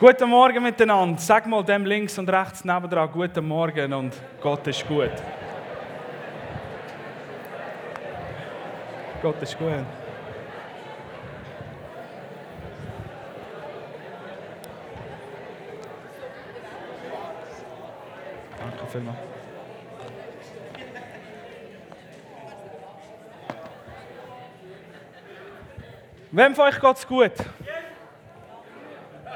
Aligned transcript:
Guten 0.00 0.30
Morgen 0.30 0.62
miteinander. 0.62 1.20
Sag 1.20 1.46
mal 1.46 1.62
dem 1.62 1.84
links 1.84 2.18
und 2.18 2.26
rechts 2.30 2.64
nebendran 2.64 3.12
guten 3.12 3.46
Morgen 3.46 3.92
und 3.92 4.14
Gott 4.40 4.66
ist 4.66 4.88
gut. 4.88 5.10
Gott 9.20 9.42
ist 9.42 9.58
gut. 9.58 9.68
Danke 18.58 18.86
vielmals. 18.90 19.18
Wem 26.30 26.54
von 26.54 26.64
euch 26.68 26.80
geht 26.80 26.96
es 26.96 27.06
gut? 27.06 27.32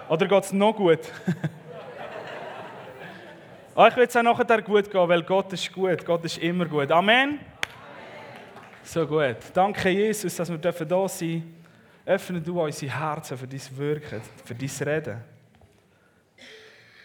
Oder 0.08 0.28
geht 0.28 0.44
es 0.44 0.52
noch 0.52 0.76
gut? 0.76 1.00
Euch 3.76 3.96
wird 3.96 4.10
es 4.10 4.16
auch 4.16 4.22
nachher 4.22 4.62
gut 4.62 4.90
gehen, 4.90 5.08
weil 5.08 5.22
Gott 5.22 5.52
ist 5.52 5.72
gut. 5.72 6.04
Gott 6.04 6.24
ist 6.24 6.38
immer 6.38 6.66
gut. 6.66 6.90
Amen. 6.92 7.40
So 8.84 9.06
gut. 9.06 9.36
Danke, 9.52 9.88
Jesus, 9.88 10.36
dass 10.36 10.48
wir 10.48 10.58
da 10.58 10.72
sein 10.72 10.88
dürfen. 10.88 11.54
Öffne 12.06 12.40
du 12.40 12.60
unsere 12.60 12.92
Herzen 12.92 13.38
für 13.38 13.46
dein 13.46 13.76
Wirken, 13.76 14.20
für 14.44 14.54
dein 14.54 14.88
Reden. 14.88 15.20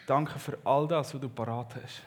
Danke 0.06 0.38
für 0.38 0.58
all 0.64 0.88
das, 0.88 1.14
was 1.14 1.22
du 1.22 1.30
parat 1.30 1.76
hast. 1.76 2.04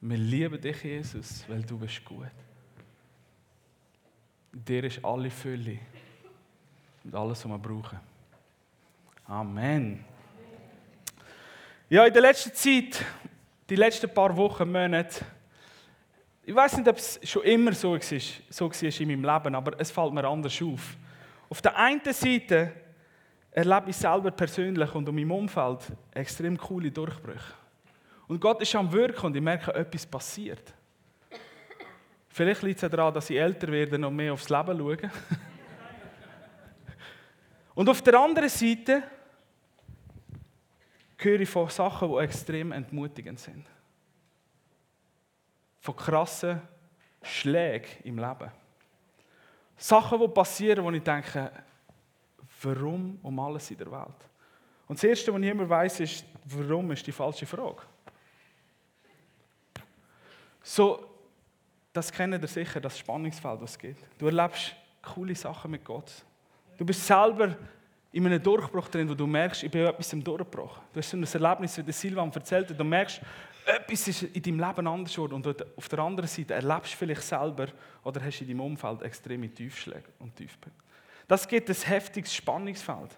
Wir 0.00 0.16
lieben 0.16 0.58
dich, 0.58 0.82
Jesus, 0.82 1.44
weil 1.46 1.62
du 1.62 1.76
bist 1.76 2.02
gut. 2.04 2.30
In 4.52 4.64
dir 4.64 4.84
ist 4.84 5.04
alle 5.04 5.30
Fülle 5.30 5.78
und 7.04 7.14
alles, 7.14 7.44
was 7.44 7.50
wir 7.50 7.58
brauchen. 7.58 8.09
Amen. 9.30 10.04
Ja, 11.88 12.04
in 12.04 12.12
der 12.12 12.20
letzten 12.20 12.52
Zeit, 12.52 13.04
die 13.68 13.76
letzten 13.76 14.12
paar 14.12 14.36
Wochen, 14.36 14.68
Monate, 14.68 15.24
ich 16.42 16.52
weiß 16.52 16.78
nicht, 16.78 16.88
ob 16.88 16.96
es 16.96 17.20
schon 17.22 17.44
immer 17.44 17.72
so 17.72 17.92
war, 17.92 18.00
so 18.00 18.68
war 18.68 18.82
in 18.82 19.08
meinem 19.08 19.22
Leben, 19.22 19.54
aber 19.54 19.78
es 19.78 19.92
fällt 19.92 20.12
mir 20.12 20.24
anders 20.24 20.60
auf. 20.60 20.96
Auf 21.48 21.62
der 21.62 21.76
einen 21.76 22.02
Seite 22.12 22.72
erlebe 23.52 23.90
ich 23.90 23.96
selber 23.96 24.32
persönlich 24.32 24.92
und 24.96 25.08
in 25.08 25.14
meinem 25.14 25.30
Umfeld 25.30 25.78
extrem 26.12 26.58
coole 26.58 26.90
Durchbrüche. 26.90 27.54
Und 28.26 28.40
Gott 28.40 28.60
ist 28.60 28.74
am 28.74 28.90
Wirken 28.90 29.26
und 29.26 29.36
ich 29.36 29.42
merke, 29.42 29.72
etwas 29.72 30.06
passiert. 30.06 30.74
Vielleicht 32.30 32.62
liegt 32.62 32.82
es 32.82 32.90
daran, 32.90 33.14
dass 33.14 33.30
ich 33.30 33.38
älter 33.38 33.68
werde 33.68 34.04
und 34.04 34.16
mehr 34.16 34.32
aufs 34.32 34.48
Leben 34.48 34.76
schaue. 34.76 34.96
und 37.76 37.88
auf 37.88 38.02
der 38.02 38.18
anderen 38.18 38.48
Seite 38.48 39.04
höre 41.24 41.40
ich 41.40 41.48
von 41.48 41.68
Sachen, 41.68 42.10
die 42.10 42.18
extrem 42.18 42.72
entmutigend 42.72 43.38
sind. 43.38 43.66
Von 45.80 45.96
krassen 45.96 46.60
Schlägen 47.22 47.90
im 48.04 48.18
Leben. 48.18 48.50
Sachen, 49.76 50.20
die 50.20 50.28
passieren, 50.28 50.84
wo 50.84 50.90
ich 50.90 51.02
denke, 51.02 51.50
warum 52.62 53.18
um 53.22 53.38
alles 53.38 53.70
in 53.70 53.78
der 53.78 53.90
Welt? 53.90 54.28
Und 54.86 54.98
das 54.98 55.04
Erste, 55.04 55.32
was 55.32 55.40
ich 55.40 55.48
immer 55.48 55.68
weiß, 55.68 56.00
ist, 56.00 56.24
warum 56.44 56.90
ist 56.90 57.06
die 57.06 57.12
falsche 57.12 57.46
Frage. 57.46 57.82
So, 60.62 61.06
das 61.92 62.12
kennen 62.12 62.40
ihr 62.40 62.48
sicher, 62.48 62.80
das 62.80 62.98
Spannungsfeld, 62.98 63.62
das 63.62 63.70
es 63.70 63.78
gibt. 63.78 64.04
Du 64.18 64.26
erlebst 64.26 64.74
coole 65.02 65.34
Sachen 65.34 65.70
mit 65.70 65.84
Gott. 65.84 66.24
Du 66.76 66.84
bist 66.84 67.06
selber 67.06 67.56
in 68.12 68.26
einem 68.26 68.42
Durchbruch 68.42 68.88
drin, 68.88 69.08
wo 69.08 69.14
du 69.14 69.26
merkst, 69.26 69.62
ich 69.62 69.70
bin 69.70 69.86
etwas 69.86 70.12
im 70.12 70.22
Durchbruch. 70.22 70.78
Du 70.92 70.98
hast 70.98 71.10
so 71.10 71.16
ein 71.16 71.24
Erlebnis, 71.24 71.86
wie 71.86 71.92
Silvan 71.92 72.32
erzählt 72.32 72.70
hat, 72.70 72.78
du 72.78 72.84
merkst, 72.84 73.20
etwas 73.66 74.08
ist 74.08 74.22
in 74.22 74.42
deinem 74.42 74.60
Leben 74.60 74.86
anders 74.86 75.14
geworden 75.14 75.34
und 75.34 75.76
auf 75.76 75.88
der 75.88 75.98
anderen 76.00 76.28
Seite 76.28 76.54
erlebst 76.54 76.94
du 76.94 76.96
vielleicht 76.96 77.22
selber 77.22 77.68
oder 78.02 78.24
hast 78.24 78.40
in 78.40 78.48
deinem 78.48 78.60
Umfeld 78.60 79.02
extreme 79.02 79.48
Tiefschläge 79.48 80.08
und 80.18 80.34
Tiefpunkte. 80.34 80.82
Das 81.28 81.46
gibt 81.46 81.68
ein 81.68 81.76
heftiges 81.76 82.34
Spannungsfeld. 82.34 83.16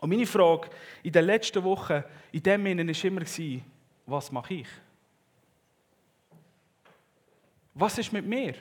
Und 0.00 0.10
meine 0.10 0.26
Frage 0.26 0.70
in 1.02 1.12
den 1.12 1.24
letzten 1.26 1.62
Wochen 1.62 2.02
in 2.32 2.42
dem 2.42 2.66
Innen 2.66 2.88
war 2.88 3.04
immer, 3.04 3.22
was 4.06 4.32
mache 4.32 4.54
ich? 4.54 4.68
Was 7.74 7.98
ist 7.98 8.12
mit 8.12 8.26
mir? 8.26 8.54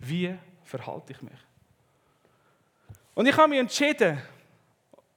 Wie 0.00 0.34
verhalte 0.64 1.12
ich 1.12 1.22
mich? 1.22 1.47
Und 3.18 3.26
ich 3.26 3.36
habe 3.36 3.48
mich 3.48 3.58
entschieden, 3.58 4.16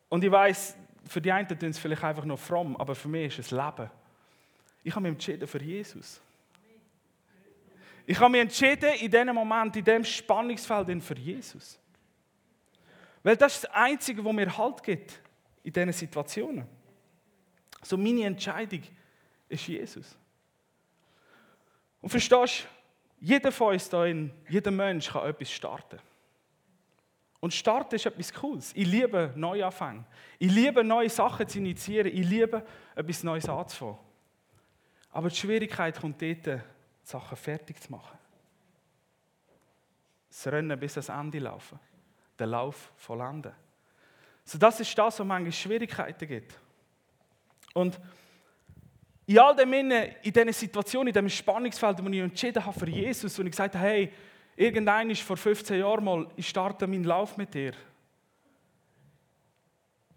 und 0.10 0.24
ich 0.24 0.32
weiß, 0.32 0.76
für 1.08 1.22
die 1.22 1.32
einen 1.32 1.48
tun 1.48 1.70
es 1.70 1.78
vielleicht 1.78 2.04
einfach 2.04 2.26
nur 2.26 2.36
fromm, 2.36 2.76
aber 2.78 2.96
für 2.96 3.08
mich 3.08 3.38
ist 3.38 3.46
es 3.46 3.52
Leben. 3.52 3.92
Ich 4.84 4.96
habe 4.96 5.04
mich 5.04 5.12
entschieden 5.12 5.48
für 5.48 5.62
Jesus. 5.62 6.20
Ich 8.08 8.20
habe 8.20 8.32
mich 8.32 8.42
entschieden 8.42 8.92
in 9.00 9.12
diesem 9.12 9.36
Moment, 9.36 9.76
in 9.76 9.84
diesem 9.84 10.04
Spannungsfeld 10.04 11.04
für 11.04 11.16
Jesus. 11.16 11.80
Weil 13.22 13.38
das 13.38 13.54
ist 13.54 13.66
das 13.66 13.72
Einzige, 13.72 14.26
was 14.26 14.34
mir 14.34 14.58
Halt 14.58 14.82
gibt 14.82 15.22
in 15.62 15.72
diesen 15.72 15.94
Situationen. 15.94 16.68
So 17.84 17.98
meine 17.98 18.26
Entscheidung 18.26 18.82
ist 19.48 19.68
Jesus. 19.68 20.18
Und 22.02 22.10
verstehst 22.10 22.64
du, 22.64 23.28
jeder 23.28 23.52
von 23.52 23.74
uns 23.74 23.88
hier, 23.92 24.32
jeder 24.50 24.72
Mensch 24.72 25.08
kann 25.08 25.30
etwas 25.30 25.52
starten. 25.52 26.00
Und 27.42 27.54
starten 27.54 27.96
ist 27.96 28.06
etwas 28.06 28.32
Cooles. 28.32 28.72
Ich 28.76 28.88
liebe 28.88 29.34
Neuanfänge. 29.36 30.06
Ich 30.38 30.52
liebe 30.52 30.84
neue 30.84 31.10
Sachen 31.10 31.48
zu 31.48 31.58
initiieren. 31.58 32.12
Ich 32.14 32.26
liebe 32.26 32.64
etwas 32.96 33.24
Neues 33.24 33.50
anzufangen. 33.50 33.98
Aber 35.12 35.28
die 35.28 35.36
Schwierigkeit 35.36 36.00
kommt 36.00 36.22
dort, 36.22 36.46
die 36.46 36.62
Sachen 37.04 37.36
fertig 37.36 37.82
zu 37.82 37.92
machen. 37.92 38.18
Das 40.30 40.48
Rennen 40.48 40.80
bis 40.80 40.96
ans 40.96 41.10
Ende 41.10 41.40
laufen. 41.40 41.80
Den 42.40 42.50
Lauf 42.50 42.94
vollenden. 42.96 43.54
So, 44.46 44.60
das 44.60 44.80
ist 44.80 44.96
das, 44.96 45.20
was 45.20 45.26
manchmal 45.26 45.52
Schwierigkeiten 45.52 46.28
gibt. 46.28 46.58
Und 47.74 48.00
in 49.26 49.40
all 49.40 49.56
dem 49.56 49.74
in 49.74 50.14
diesen 50.24 50.54
Situationen, 50.54 51.08
in 51.08 51.14
diesem 51.14 51.30
Spannungsfeld, 51.30 52.04
wo 52.04 52.10
ich 52.10 52.20
entschieden 52.20 52.64
habe 52.64 52.80
für 52.80 52.88
Jesus 52.88 53.40
und 53.40 53.48
ich 53.48 53.52
gesagt 53.52 53.76
habe, 53.76 53.86
hey, 53.86 54.14
Irgendein 54.62 55.10
ist 55.10 55.24
vor 55.24 55.38
15 55.38 55.80
Jahren 55.80 56.04
mal, 56.04 56.28
ich 56.36 56.48
starte 56.48 56.86
meinen 56.86 57.04
Lauf 57.04 57.36
mit 57.36 57.52
dir. 57.52 57.74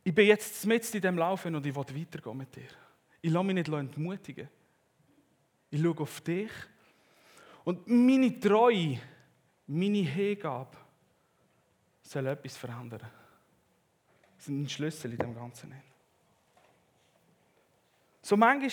Ich 0.03 0.15
bin 0.15 0.27
jetzt 0.27 0.67
mit 0.67 0.85
in 0.95 1.01
diesem 1.01 1.17
Lauf 1.17 1.47
und 1.47 1.65
ich 1.65 1.75
will 1.75 1.83
weitergehen 1.83 2.37
mit 2.37 2.55
dir. 2.55 2.69
Ich 3.23 3.33
lasse 3.33 3.45
mich 3.47 3.55
nicht 3.55 3.69
entmutigen. 3.69 4.47
Ich 5.71 5.81
schaue 5.81 5.99
auf 5.99 6.21
dich. 6.21 6.51
Und 7.65 7.89
meine 7.89 8.39
Treue, 8.39 9.01
meine 9.67 9.97
Hingabe 9.97 10.77
soll 12.03 12.27
etwas 12.27 12.59
verändern. 12.59 13.01
Das 14.37 14.47
ist 14.47 14.49
ein 14.49 14.69
Schlüssel 14.69 15.13
in 15.13 15.19
dem 15.21 15.35
Ganzen. 15.35 15.73
So 18.21 18.37
manchmal 18.37 18.69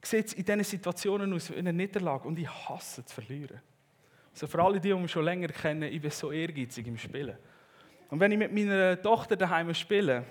sieht 0.00 0.26
es 0.26 0.32
in 0.32 0.42
diesen 0.42 0.64
Situationen 0.64 1.34
aus 1.34 1.50
wie 1.50 1.56
eine 1.56 1.74
Niederlage 1.74 2.26
und 2.26 2.38
ich 2.38 2.48
hasse 2.48 3.04
zu 3.04 3.14
verlieren. 3.14 3.60
So 4.36 4.46
für 4.46 4.62
alle, 4.62 4.78
die, 4.78 4.90
die 4.90 4.94
mich 4.94 5.10
schon 5.10 5.24
länger 5.24 5.48
kennen, 5.48 5.90
ich 5.90 5.98
bin 5.98 6.10
so 6.10 6.30
ehrgeizig 6.30 6.86
im 6.86 6.98
Spielen. 6.98 7.38
Und 8.10 8.20
wenn 8.20 8.30
ich 8.32 8.36
mit 8.36 8.52
meiner 8.52 9.00
Tochter 9.00 9.34
daheim 9.34 9.72
spiele, 9.72 10.24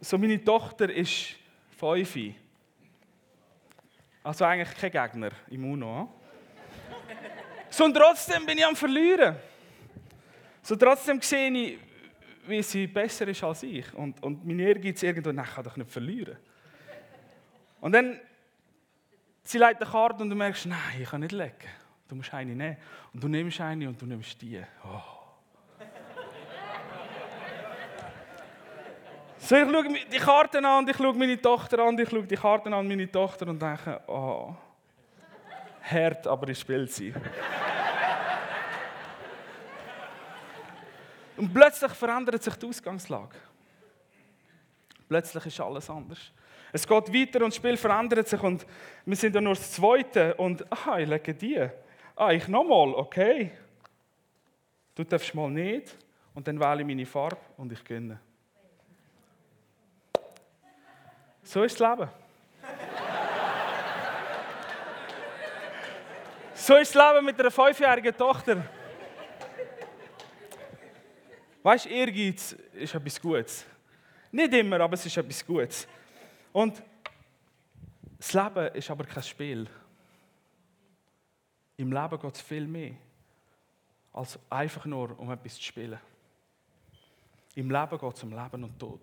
so 0.00 0.18
meine 0.18 0.42
Tochter 0.42 0.90
ist 0.90 1.36
fünf. 1.78 2.18
Also 4.24 4.44
eigentlich 4.44 4.76
kein 4.76 4.90
Gegner 4.90 5.30
im 5.50 5.70
UNO. 5.70 6.12
So 7.70 7.84
und 7.84 7.94
trotzdem 7.94 8.44
bin 8.44 8.58
ich 8.58 8.66
am 8.66 8.74
Verlieren. 8.74 9.36
So 10.62 10.74
trotzdem 10.74 11.20
sehe 11.20 11.48
ich, 11.48 11.78
wie 12.44 12.60
sie 12.60 12.88
besser 12.88 13.28
ist 13.28 13.44
als 13.44 13.62
ich. 13.62 13.94
Und, 13.94 14.20
und 14.20 14.44
mein 14.44 14.58
Ehrgeiz 14.58 15.00
irgendwo, 15.04 15.30
nein, 15.30 15.46
ich 15.48 15.54
kann 15.54 15.62
doch 15.62 15.76
nicht 15.76 15.92
verlieren. 15.92 16.38
Und 17.80 17.92
dann 17.92 18.18
Sie 19.48 19.56
legt 19.56 19.80
eine 19.80 19.90
Karte 19.90 20.22
und 20.22 20.28
du 20.28 20.36
merkst, 20.36 20.66
nein, 20.66 21.00
ich 21.00 21.08
kann 21.08 21.22
nicht 21.22 21.32
legen. 21.32 21.54
Du 22.08 22.14
musst 22.14 22.32
eine 22.32 22.54
nehmen. 22.54 22.76
Und 23.12 23.22
du 23.22 23.28
nimmst 23.28 23.60
eine 23.60 23.88
und 23.88 24.00
du 24.00 24.06
nimmst 24.06 24.40
die. 24.40 24.62
Oh. 24.84 25.18
So, 29.40 29.56
ich 29.56 29.70
schaue 29.70 29.84
die 30.12 30.18
Karten 30.18 30.64
an 30.64 30.86
ich 30.88 30.96
schaue 30.96 31.14
meine 31.14 31.40
Tochter 31.40 31.78
an 31.78 31.98
ich 31.98 32.10
schaue 32.10 32.24
die 32.24 32.34
Karten 32.34 32.74
an 32.74 32.86
meine 32.86 33.10
Tochter 33.10 33.46
und 33.46 33.62
denke, 33.62 34.00
oh, 34.06 34.54
hart, 35.82 36.26
aber 36.26 36.48
ich 36.48 36.58
spiele 36.58 36.86
sie. 36.86 37.14
und 41.36 41.54
plötzlich 41.54 41.92
verändert 41.92 42.42
sich 42.42 42.56
die 42.56 42.66
Ausgangslage. 42.66 43.36
Plötzlich 45.08 45.46
ist 45.46 45.60
alles 45.60 45.88
anders. 45.88 46.32
Es 46.72 46.86
geht 46.86 47.14
weiter 47.14 47.44
und 47.44 47.50
das 47.50 47.56
Spiel 47.56 47.76
verändert 47.76 48.28
sich 48.28 48.42
und 48.42 48.66
wir 49.06 49.16
sind 49.16 49.34
ja 49.34 49.40
nur 49.40 49.54
das 49.54 49.72
Zweite 49.72 50.34
und 50.34 50.64
ah, 50.70 50.98
ich 50.98 51.08
lege 51.08 51.32
die. 51.32 51.70
Ah, 52.20 52.32
ich 52.32 52.48
nochmal, 52.48 52.94
okay. 52.94 53.52
Du 54.96 55.04
darfst 55.04 55.32
mal 55.36 55.48
nicht 55.48 55.96
und 56.34 56.48
dann 56.48 56.58
wähle 56.58 56.80
ich 56.80 56.86
meine 56.88 57.06
Farbe 57.06 57.36
und 57.56 57.70
ich 57.70 57.84
gönne. 57.84 58.18
So 61.44 61.62
ist 61.62 61.80
das 61.80 61.88
Leben. 61.88 62.10
so 66.54 66.74
ist 66.74 66.92
das 66.92 67.14
Leben 67.14 67.24
mit 67.24 67.38
einer 67.38 67.52
fünfjährigen 67.52 68.16
Tochter. 68.16 68.64
Weißt 71.62 71.84
du, 71.84 71.90
Ehrgeiz 71.90 72.56
ist 72.72 72.96
etwas 72.96 73.20
Gutes. 73.20 73.64
Nicht 74.32 74.52
immer, 74.54 74.80
aber 74.80 74.94
es 74.94 75.06
ist 75.06 75.16
etwas 75.16 75.46
Gutes. 75.46 75.86
Und 76.52 76.82
das 78.18 78.32
Leben 78.32 78.74
ist 78.74 78.90
aber 78.90 79.04
kein 79.04 79.22
Spiel. 79.22 79.68
Im 81.78 81.92
Leben 81.92 82.18
geht 82.18 82.34
es 82.34 82.40
viel 82.40 82.66
mehr, 82.66 82.92
als 84.12 84.38
einfach 84.50 84.84
nur 84.84 85.18
um 85.18 85.30
etwas 85.30 85.54
zu 85.54 85.62
spielen. 85.62 85.98
Im 87.54 87.70
Leben 87.70 87.98
geht 87.98 88.16
es 88.16 88.22
um 88.24 88.30
Leben 88.30 88.64
und 88.64 88.78
Tod. 88.78 89.00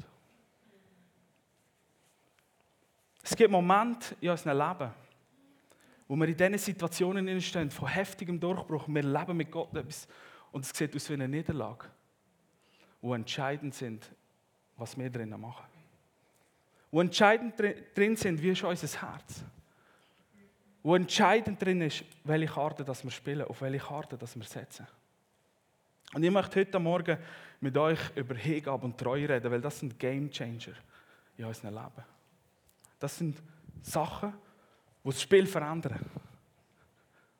Es 3.24 3.36
gibt 3.36 3.50
Momente 3.50 4.16
in 4.20 4.30
unserem 4.30 4.58
Leben, 4.58 4.92
wo 6.08 6.16
wir 6.18 6.28
in 6.28 6.38
diesen 6.38 6.58
Situationen 6.58 7.42
stehen, 7.42 7.72
von 7.72 7.88
heftigem 7.88 8.40
Durchbruch. 8.40 8.88
Wir 8.88 9.04
leben 9.04 9.38
mit 9.38 9.50
Gott 9.50 9.74
etwas 9.74 10.08
und 10.52 10.66
es 10.66 10.78
sieht 10.78 10.94
aus 10.96 11.10
wie 11.10 11.14
eine 11.14 11.30
Niederlage, 11.30 11.86
wo 13.02 13.16
entscheidend 13.16 13.74
sind, 13.74 14.12
was 14.76 14.98
wir 14.98 15.10
drinnen 15.10 15.40
machen. 15.40 15.66
Wo 16.92 17.00
entscheidend 17.00 17.56
drin 17.96 18.18
sind, 18.18 18.42
wie 18.42 18.50
ist 18.50 18.64
unser 18.64 19.02
Herz. 19.02 19.46
Wo 20.86 20.96
entscheidend 20.96 21.60
drin 21.60 21.82
ist, 21.82 22.04
welche 22.24 22.54
Karte 22.54 22.86
das 22.86 23.04
wir 23.04 23.10
spielen, 23.10 23.48
auf 23.48 23.60
welche 23.60 23.84
Karte 23.84 24.20
das 24.20 24.36
wir 24.36 24.44
setzen. 24.44 24.86
Und 26.14 26.24
ich 26.24 26.30
möchte 26.30 26.60
heute 26.60 26.78
Morgen 26.78 27.18
mit 27.60 27.76
euch 27.76 28.00
über 28.16 28.36
Hingabe 28.36 28.86
und 28.86 28.96
Treue 28.96 29.28
reden, 29.28 29.50
weil 29.52 29.62
das 29.62 29.80
sind 29.80 29.98
Game 29.98 30.30
Changer 30.30 30.76
in 31.38 31.46
unserem 31.46 31.74
Leben. 31.74 32.06
Das 33.00 33.18
sind 33.18 33.42
Sachen, 33.82 34.32
die 35.04 35.10
das 35.10 35.24
Spiel 35.24 35.48
verändern. 35.48 36.06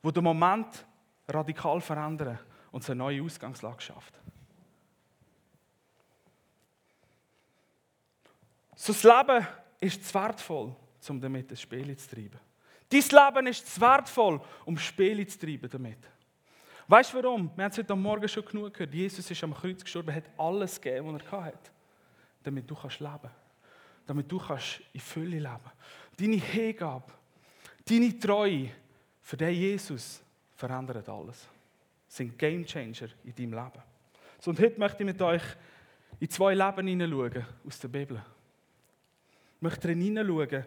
Die 0.04 0.12
den 0.12 0.24
Moment 0.24 0.84
radikal 1.28 1.80
verändern 1.82 2.40
und 2.72 2.90
eine 2.90 2.96
neue 2.96 3.22
Ausgangslage 3.22 3.82
schafft. 3.82 4.20
So 8.76 8.92
das 8.92 9.04
Leben 9.04 9.48
ist 9.82 10.04
zu 10.04 10.16
wertvoll, 10.16 10.76
um 11.10 11.22
damit 11.22 11.52
ein 11.52 11.58
Spiel 11.58 11.96
zu 11.96 12.10
treiben. 12.10 12.40
Dein 12.96 13.34
Leben 13.34 13.48
ist 13.48 13.74
zu 13.74 13.82
wertvoll, 13.82 14.40
um 14.64 14.78
Spiele 14.78 15.26
zu 15.28 15.38
treiben 15.40 15.70
damit. 15.70 15.98
Weißt 16.88 17.14
du 17.14 17.22
warum? 17.22 17.52
Wir 17.56 17.66
haben 17.66 17.72
es 17.72 17.78
heute 17.78 17.96
Morgen 17.96 18.28
schon 18.28 18.46
genug 18.46 18.74
gehört. 18.74 18.94
Jesus 18.94 19.30
ist 19.30 19.44
am 19.44 19.54
Kreuz 19.54 19.84
gestorben, 19.84 20.14
hat 20.14 20.30
alles 20.38 20.80
gegeben, 20.80 21.14
was 21.14 21.22
er 21.32 21.46
hatte, 21.46 21.72
damit 22.44 22.70
du 22.70 22.76
kannst 22.76 23.00
leben 23.00 23.30
Damit 24.06 24.32
du 24.32 24.38
kannst 24.38 24.82
in 24.94 25.00
Fülle 25.00 25.40
leben 25.40 25.72
Deine 26.18 26.38
Hingabe, 26.38 27.12
deine 27.90 28.18
Treue 28.18 28.70
für 29.22 29.36
den 29.36 29.54
Jesus 29.54 30.22
verändert 30.56 31.10
alles. 31.10 31.48
Sind 32.08 32.38
Game 32.38 32.66
Changer 32.66 33.10
in 33.24 33.36
deinem 33.36 33.54
Leben. 33.54 33.84
So, 34.40 34.52
und 34.52 34.60
heute 34.60 34.80
möchte 34.80 35.04
ich 35.04 35.06
mit 35.06 35.22
euch 35.22 35.44
in 36.20 36.30
zwei 36.30 36.54
Leben 36.54 36.88
hineinschauen 36.88 37.46
aus 37.68 37.80
der 37.80 37.88
Bibel. 37.90 38.24
Ich 39.56 39.62
möchte 39.62 39.90
hineinschauen, 39.90 40.66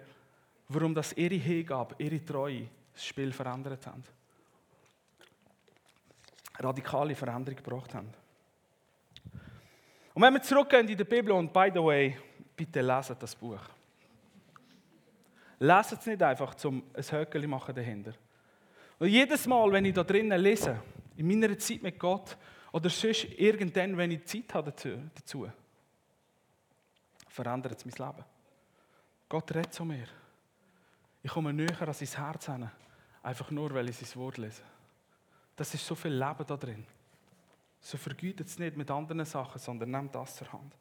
warum 0.69 0.95
das 0.95 1.13
ihre 1.15 1.35
Hingabe, 1.35 1.95
ihre 1.99 2.25
Treue 2.25 2.69
das 2.93 3.05
Spiel 3.05 3.33
verändert 3.33 3.87
haben 3.87 4.05
radikale 6.59 7.15
Veränderung 7.15 7.57
gebracht 7.57 7.95
haben. 7.95 8.11
Und 10.15 10.23
wenn 10.23 10.35
wir 10.35 10.43
zurückgehen 10.43 10.89
in 10.89 10.97
die 10.97 11.05
Bibel, 11.05 11.33
und 11.33 11.53
by 11.53 11.71
the 11.73 11.81
way, 11.81 12.17
bitte 12.57 12.81
leset 12.81 13.23
das 13.23 13.35
Buch. 13.37 13.61
Leset 15.61 16.01
es 16.01 16.07
nicht 16.07 16.23
einfach, 16.23 16.55
um 16.65 16.83
ein 16.95 17.03
Höckeli 17.03 17.47
machen 17.47 17.75
dahinter. 17.75 18.13
Und 18.99 19.09
jedes 19.09 19.47
Mal, 19.47 19.71
wenn 19.71 19.85
ich 19.85 19.95
da 19.95 20.03
drinnen 20.03 20.41
lese, 20.41 20.81
in 21.17 21.27
meiner 21.27 21.57
Zeit 21.59 21.83
mit 21.83 21.99
Gott, 21.99 22.37
oder 22.73 22.91
sonst 22.91 23.25
irgendwann, 23.37 23.97
wenn 23.97 24.11
ich 24.11 24.25
Zeit 24.25 24.53
habe 24.55 24.71
dazu, 24.71 24.91
dazu 25.15 25.49
verändert 27.29 27.79
es 27.79 27.85
mein 27.85 28.09
Leben. 28.09 28.25
Gott 29.29 29.55
redet 29.55 29.73
zu 29.73 29.85
mir. 29.85 30.07
Ich 31.29 31.35
komme 31.35 31.53
näher 31.53 31.87
an 31.87 31.93
sein 31.93 32.09
Herz 32.09 32.47
hin, 32.47 32.71
einfach 33.23 33.51
nur, 33.51 33.75
weil 33.75 33.87
ich 33.91 33.99
sein 33.99 34.19
Wort 34.19 34.39
lese. 34.39 34.63
Das 35.57 35.75
ist 35.75 35.87
so 35.87 35.95
viel 35.95 36.15
Leben 36.15 36.47
da 36.47 36.57
drin. 36.57 36.87
So 37.83 37.99
vergütet 37.99 38.47
es 38.47 38.59
nicht 38.59 38.79
mit 38.79 38.91
anderen 38.91 39.27
Sachen, 39.27 39.59
sondern 39.59 39.91
nimmt 39.91 40.15
das 40.15 40.37
zur 40.37 40.51
Hand. 40.51 40.75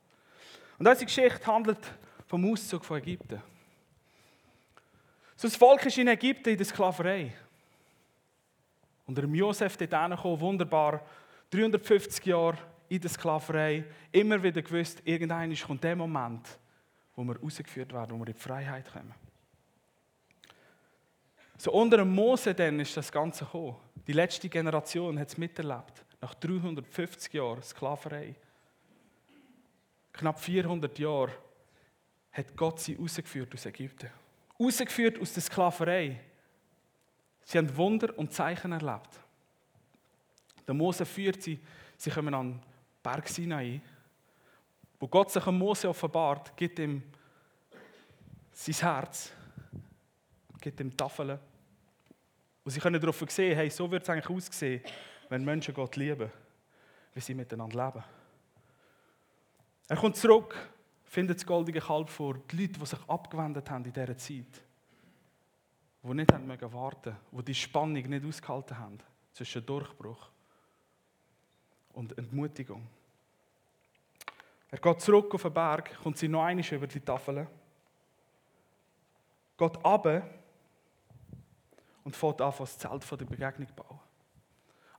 Und 0.79 0.87
unsere 0.87 1.05
Geschichte 1.05 1.45
handelt 1.45 1.91
vom 2.27 2.49
Auszug 2.49 2.85
von 2.85 2.97
Ägypten. 2.99 3.41
So 5.35 5.49
das 5.49 5.57
Volk 5.57 5.85
ist 5.85 5.97
in 5.97 6.07
Ägypten 6.07 6.47
in 6.47 6.57
der 6.57 6.65
Sklaverei. 6.65 7.33
Und 9.05 9.17
der 9.17 9.25
Josef 9.25 9.75
dort 9.75 10.01
hingekommen, 10.01 10.39
wunderbar, 10.39 11.01
350 11.49 12.25
Jahre 12.25 12.57
in 12.87 13.01
der 13.01 13.09
Sklaverei, 13.09 13.83
immer 14.13 14.41
wieder 14.41 14.61
gewusst, 14.61 15.01
irgendwann 15.03 15.53
kommt 15.57 15.83
der 15.83 15.97
Moment, 15.97 16.57
wo 17.17 17.25
wir 17.25 17.37
rausgeführt 17.37 17.91
werden, 17.91 18.11
wo 18.11 18.19
wir 18.19 18.27
in 18.27 18.33
die 18.33 18.39
Freiheit 18.39 18.89
kommen. 18.89 19.26
So 21.57 21.71
unter 21.71 21.97
dem 21.97 22.13
Mose 22.13 22.53
dann 22.53 22.79
ist 22.79 22.95
das 22.95 23.11
Ganze 23.11 23.43
gekommen. 23.43 23.75
Die 24.05 24.13
letzte 24.13 24.47
Generation 24.47 25.17
hat 25.19 25.29
es 25.29 25.37
miterlebt. 25.37 26.05
Nach 26.21 26.33
350 26.35 27.33
Jahren 27.33 27.63
Sklaverei. 27.63 28.35
Knapp 30.13 30.39
400 30.39 30.97
Jahre 30.99 31.31
hat 32.31 32.55
Gott 32.55 32.79
sie 32.79 32.95
rausgeführt 32.95 33.53
aus 33.53 33.65
Ägypten. 33.65 34.09
Rausgeführt 34.59 35.19
aus 35.19 35.33
der 35.33 35.43
Sklaverei. 35.43 36.19
Sie 37.43 37.57
haben 37.57 37.75
Wunder 37.75 38.17
und 38.17 38.33
Zeichen 38.33 38.71
erlebt. 38.71 39.19
Der 40.67 40.73
Mose 40.73 41.05
führt 41.05 41.41
sie, 41.41 41.59
sie 41.95 42.09
kommen 42.09 42.33
an 42.33 42.61
Berg 43.01 43.27
Sinai. 43.27 43.79
Wo 44.99 45.07
Gott 45.07 45.31
sich 45.31 45.45
an 45.45 45.57
Mose 45.57 45.89
offenbart, 45.89 46.55
gibt 46.55 46.79
ihm 46.79 47.03
sein 48.51 48.75
Herz 48.75 49.31
gibt 50.67 50.81
ihm 50.81 50.95
Tafeln. 50.97 51.39
Und 52.67 52.71
sie 52.71 52.81
können 52.81 52.99
darauf 52.99 53.23
sehen, 53.29 53.55
hey, 53.55 53.69
so 53.69 53.89
wird 53.89 54.03
es 54.03 54.09
eigentlich 54.09 54.29
aussehen, 54.29 54.83
wenn 55.29 55.45
Menschen 55.45 55.73
Gott 55.73 55.95
lieben, 55.95 56.29
wie 57.13 57.21
sie 57.21 57.33
miteinander 57.33 57.85
leben. 57.85 58.03
Er 59.87 59.95
kommt 59.95 60.17
zurück, 60.17 60.53
findet 61.05 61.37
das 61.37 61.45
goldige 61.45 61.79
Kalb 61.79 62.09
vor, 62.09 62.33
die 62.33 62.57
Leute, 62.57 62.77
die 62.77 62.85
sich 62.85 62.99
abgewendet 63.07 63.69
haben 63.69 63.85
in 63.85 63.93
dieser 63.93 64.17
Zeit, 64.17 64.61
die 66.03 66.13
nicht 66.13 66.33
haben 66.33 66.45
mögen 66.45 66.73
warten, 66.73 67.15
die 67.31 67.43
die 67.45 67.55
Spannung 67.55 67.93
nicht 68.03 68.25
ausgehalten 68.25 68.77
haben 68.77 68.97
zwischen 69.31 69.65
Durchbruch 69.65 70.27
und 71.93 72.17
Entmutigung. 72.17 72.85
Er 74.71 74.79
geht 74.79 74.99
zurück 74.99 75.33
auf 75.33 75.43
den 75.43 75.53
Berg, 75.53 75.97
kommt 76.03 76.17
sie 76.17 76.27
noch 76.27 76.43
einmal 76.43 76.65
über 76.69 76.87
die 76.87 76.99
Tafel, 76.99 77.47
geht 79.57 79.85
runter 79.85 80.29
und 82.07 82.15
fährt 82.15 82.39
an, 82.39 82.53
das 82.57 82.77
Zelt 82.77 83.11
der 83.11 83.25
Begegnung 83.25 83.67
zu 83.67 83.73
bauen. 83.73 83.99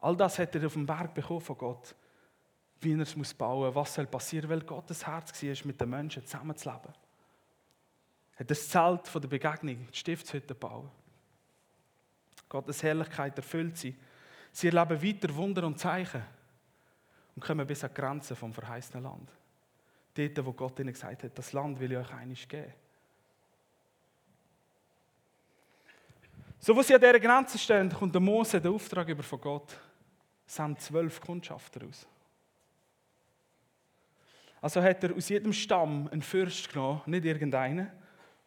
All 0.02 0.14
das 0.14 0.38
hat 0.38 0.54
er 0.54 0.66
auf 0.66 0.74
dem 0.74 0.84
Berg 0.84 1.14
bekommen 1.14 1.40
von 1.40 1.56
Gott, 1.56 1.94
wie 2.82 2.92
er 2.92 3.00
es 3.00 3.34
bauen 3.34 3.64
muss, 3.64 3.74
was 3.74 3.94
soll 3.94 4.06
passieren, 4.06 4.50
weil 4.50 4.60
Gottes 4.60 5.06
Herz 5.06 5.42
war, 5.42 5.66
mit 5.66 5.80
den 5.80 5.88
Menschen 5.88 6.26
zusammenzuleben. 6.26 6.92
Er 8.34 8.40
hat 8.40 8.50
das 8.50 8.68
Zelt 8.68 9.14
der 9.14 9.26
Begegnung, 9.26 9.88
die 9.90 9.96
Stiftshütte 9.96 10.54
bauen. 10.54 10.90
Gottes 12.46 12.82
Herrlichkeit 12.82 13.38
erfüllt 13.38 13.78
sie. 13.78 13.96
Sie 14.52 14.68
erleben 14.68 15.02
weiter 15.02 15.34
Wunder 15.34 15.66
und 15.66 15.78
Zeichen 15.78 16.22
und 17.34 17.42
kommen 17.42 17.66
bis 17.66 17.84
an 17.84 17.90
die 17.90 18.00
Grenzen 18.02 18.36
vom 18.36 18.52
verheißenen 18.52 19.02
Land. 19.02 19.30
Dort, 20.12 20.44
wo 20.44 20.52
Gott 20.52 20.78
ihnen 20.78 20.92
gesagt 20.92 21.22
hat, 21.22 21.38
das 21.38 21.54
Land 21.54 21.80
will 21.80 21.92
ich 21.92 21.98
euch 21.98 22.12
einig 22.12 22.46
geben. 22.46 22.74
So, 26.68 26.76
wo 26.76 26.82
sie 26.82 26.94
an 26.94 27.00
dieser 27.00 27.18
Grenze 27.18 27.56
stehen, 27.56 27.90
kommt 27.90 28.14
der 28.14 28.20
Mose 28.20 28.60
den 28.60 28.74
Auftrag 28.74 29.08
über 29.08 29.22
von 29.22 29.40
Gott. 29.40 29.74
Es 30.46 30.54
sind 30.54 30.78
zwölf 30.78 31.18
Kundschafter 31.18 31.80
aus. 31.86 32.06
Also 34.60 34.82
hat 34.82 35.02
er 35.02 35.16
aus 35.16 35.30
jedem 35.30 35.54
Stamm 35.54 36.10
einen 36.12 36.20
Fürst 36.20 36.70
genommen, 36.70 37.00
nicht 37.06 37.24
irgendeinen, 37.24 37.90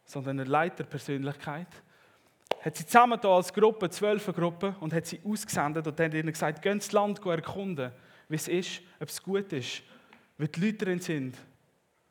sondern 0.04 0.38
eine 0.38 0.48
Leiterpersönlichkeit. 0.48 1.66
Hat 2.60 2.76
sie 2.76 2.86
zusammen 2.86 3.18
da 3.20 3.34
als 3.34 3.52
Gruppe, 3.52 3.90
zwölf 3.90 4.24
Gruppen, 4.26 4.76
und 4.76 4.92
hat 4.92 5.06
sie 5.06 5.18
ausgesendet 5.24 5.84
und 5.84 5.98
hat 5.98 6.14
ihnen 6.14 6.32
gesagt, 6.32 6.62
geht 6.62 6.74
ins 6.74 6.92
Land 6.92 7.26
erkunden, 7.26 7.90
wie 8.28 8.36
es 8.36 8.46
ist, 8.46 8.82
ob 9.00 9.08
es 9.08 9.20
gut 9.20 9.52
ist, 9.52 9.82
wie 10.38 10.46
die 10.46 10.60
Leute 10.60 10.84
drin 10.84 11.00
sind, 11.00 11.36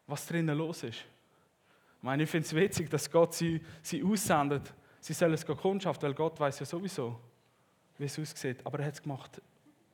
was 0.08 0.28
drinnen 0.28 0.58
los 0.58 0.84
ist. 0.84 0.98
Ich 0.98 2.04
meine, 2.04 2.24
ich 2.24 2.30
finde 2.30 2.48
es 2.48 2.54
witzig, 2.54 2.90
dass 2.90 3.10
Gott 3.10 3.34
sie, 3.34 3.62
sie 3.82 4.04
aussendet 4.04 4.74
sie 5.02 5.14
sollen 5.14 5.34
es 5.34 5.46
Kundschaft, 5.46 6.02
weil 6.04 6.14
Gott 6.14 6.40
weiß 6.40 6.60
ja 6.60 6.66
sowieso, 6.66 7.20
wie 7.98 8.06
es 8.06 8.18
aussieht. 8.18 8.66
Aber 8.66 8.80
er 8.80 8.86
hat 8.86 8.94
es 8.94 9.02
gemacht 9.02 9.42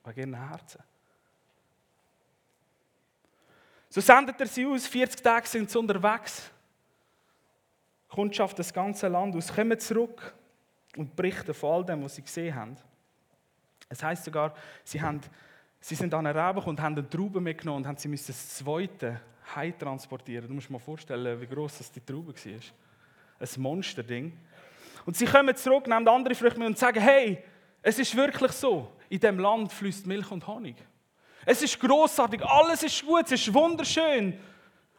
wegen 0.03 0.33
ihren 0.33 0.49
Herzen. 0.49 0.83
So 3.89 4.01
sendet 4.01 4.39
er 4.39 4.47
sie 4.47 4.65
aus, 4.65 4.85
40 4.85 5.23
Tage 5.23 5.47
sind 5.47 5.71
sie 5.71 5.79
unterwegs. 5.79 6.51
Kundschaft 8.09 8.59
das 8.59 8.73
ganze 8.73 9.07
Land 9.07 9.35
aus, 9.35 9.53
kommen 9.53 9.79
zurück 9.79 10.33
und 10.95 11.15
berichten 11.15 11.53
von 11.53 11.73
all 11.73 11.85
dem, 11.85 12.03
was 12.03 12.15
sie 12.15 12.21
gesehen 12.21 12.53
haben. 12.53 12.77
Es 13.89 14.03
heißt 14.03 14.25
sogar, 14.25 14.53
sie, 14.83 15.01
haben, 15.01 15.21
sie 15.79 15.95
sind 15.95 16.13
an 16.13 16.27
eine 16.27 16.37
Rauben 16.37 16.63
und 16.63 16.81
haben 16.81 16.97
eine 16.97 17.09
Traube 17.09 17.39
mitgenommen 17.39 17.83
und 17.83 17.87
haben 17.87 17.97
sie 17.97 18.09
müssen 18.09 18.27
das 18.27 18.55
zweite 18.57 19.21
heim 19.55 19.77
transportieren. 19.77 20.47
Du 20.47 20.53
musst 20.53 20.67
dir 20.67 20.73
mal 20.73 20.79
vorstellen, 20.79 21.39
wie 21.39 21.47
groß 21.47 21.77
das 21.77 21.91
die 21.91 22.01
Traube 22.01 22.33
war. 22.33 22.59
Ein 23.39 23.61
Monsterding. 23.61 24.37
Und 25.07 25.15
sie 25.15 25.25
kommen 25.25 25.55
zurück, 25.55 25.87
nehmen 25.87 26.05
andere 26.05 26.35
Früchte 26.35 26.59
mit 26.59 26.67
und 26.67 26.77
sagen, 26.77 26.99
hey, 26.99 27.41
es 27.81 27.97
ist 27.97 28.13
wirklich 28.13 28.51
so, 28.51 28.91
in 29.07 29.21
dem 29.21 29.39
Land 29.39 29.71
fließt 29.71 30.05
Milch 30.05 30.29
und 30.29 30.45
Honig. 30.45 30.75
Es 31.45 31.61
ist 31.61 31.79
großartig, 31.79 32.43
alles 32.43 32.83
ist 32.83 33.05
gut, 33.05 33.23
es 33.23 33.31
ist 33.31 33.53
wunderschön. 33.53 34.37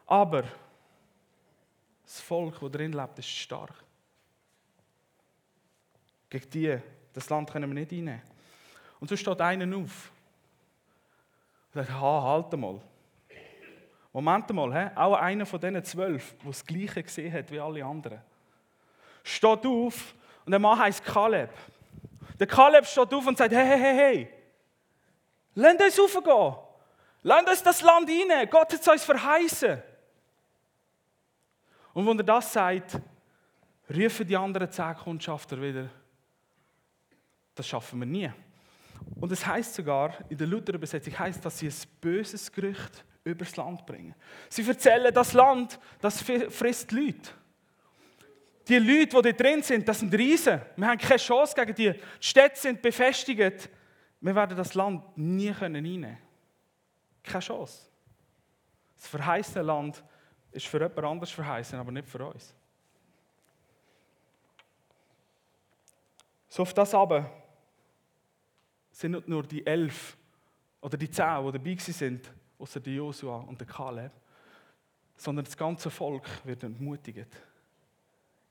Aber 0.07 0.45
das 2.01 2.21
Volk, 2.21 2.59
das 2.59 2.71
drin 2.71 2.91
lebt, 2.91 3.19
ist 3.19 3.29
stark. 3.29 3.83
Gegen 6.27 6.49
die, 6.49 6.77
das 7.13 7.29
Land 7.29 7.51
können 7.51 7.69
wir 7.69 7.79
nicht 7.79 7.91
einnehmen. 7.91 8.23
Und 8.99 9.09
so 9.09 9.15
steht 9.15 9.39
einer 9.39 9.77
auf. 9.77 10.11
Und 11.67 11.73
sagt, 11.73 11.91
ha, 11.91 12.21
halt 12.23 12.59
mal. 12.59 12.81
Moment 14.11 14.49
mal, 14.49 14.73
he? 14.73 14.95
auch 14.95 15.13
einer 15.13 15.45
von 15.45 15.59
diesen 15.59 15.83
zwölf, 15.83 16.35
der 16.39 16.47
das 16.47 16.65
Gleiche 16.65 17.03
gesehen 17.03 17.31
hat 17.31 17.51
wie 17.51 17.59
alle 17.59 17.85
anderen, 17.85 18.23
steht 19.23 19.65
auf 19.65 20.15
und 20.45 20.51
der 20.51 20.59
Mann 20.59 20.79
heißt 20.79 21.03
Kaleb. 21.03 21.49
Der 22.39 22.47
Kaleb 22.47 22.85
steht 22.85 23.13
auf 23.13 23.27
und 23.27 23.37
sagt, 23.37 23.53
hey, 23.53 23.65
hey, 23.65 23.79
hey, 23.79 23.95
hey, 23.95 24.33
lasst 25.55 25.81
uns 25.81 26.15
raufgehen. 26.15 26.55
Lasst 27.21 27.49
uns 27.49 27.63
das 27.63 27.81
Land 27.81 28.09
rein. 28.09 28.49
Gott 28.49 28.73
hat 28.73 28.81
es 28.81 28.87
uns 28.87 29.03
verheißen. 29.03 29.81
Und 31.93 32.07
wenn 32.07 32.17
er 32.19 32.23
das 32.23 32.53
sagt, 32.53 32.97
rufen 33.93 34.27
die 34.27 34.37
anderen 34.37 34.71
zehn 34.71 34.95
Kundschafter 34.95 35.61
wieder, 35.61 35.89
das 37.55 37.67
schaffen 37.67 37.99
wir 37.99 38.05
nie. 38.05 38.31
Und 39.19 39.31
es 39.31 39.45
heißt 39.45 39.73
sogar, 39.73 40.13
in 40.29 40.37
der 40.37 40.47
Luther-Übersetzung 40.47 41.17
heißt, 41.17 41.43
dass 41.43 41.59
sie 41.59 41.67
ein 41.67 41.73
böses 41.99 42.51
Gerücht 42.51 43.03
übers 43.23 43.55
Land 43.57 43.85
bringen. 43.85 44.15
Sie 44.47 44.65
erzählen, 44.65 45.13
das 45.13 45.33
Land, 45.33 45.79
das 45.99 46.21
frisst 46.21 46.91
Leute. 46.91 47.31
Die 48.69 48.77
Leute, 48.77 49.19
die 49.19 49.31
da 49.33 49.43
drin 49.43 49.63
sind, 49.63 49.87
das 49.87 49.99
sind 49.99 50.13
Riesen. 50.13 50.61
Wir 50.75 50.87
haben 50.87 50.99
keine 50.99 51.17
Chance 51.17 51.55
gegen 51.55 51.73
die. 51.73 51.91
Die 51.91 51.99
Städte 52.19 52.59
sind 52.59 52.79
befestigt. 52.79 53.67
Wir 54.21 54.35
werden 54.35 54.55
das 54.55 54.75
Land 54.75 55.17
nie 55.17 55.49
reinnehmen 55.49 56.03
können. 56.03 56.17
Keine 57.23 57.39
Chance. 57.39 57.89
Das 58.95 59.07
verheißene 59.07 59.63
Land 59.63 60.03
ist 60.51 60.67
für 60.67 60.77
jemand 60.77 60.99
anderes 60.99 61.31
verheißen, 61.31 61.79
aber 61.79 61.91
nicht 61.91 62.07
für 62.07 62.23
uns. 62.23 62.53
So 66.47 66.61
auf 66.61 66.73
das 66.73 66.93
aber 66.93 67.31
sind 68.91 69.11
nicht 69.11 69.27
nur 69.27 69.43
die 69.43 69.65
elf 69.65 70.15
oder 70.81 70.95
die 70.95 71.09
zehn, 71.09 71.45
die 71.45 71.51
dabei 71.51 71.75
sind, 71.75 72.31
außer 72.59 72.79
die 72.79 72.95
Josua 72.95 73.37
und 73.37 73.59
der 73.59 73.67
Kaleb, 73.67 74.11
sondern 75.15 75.45
das 75.45 75.57
ganze 75.57 75.89
Volk 75.89 76.27
wird 76.43 76.63
entmutigt. 76.63 77.35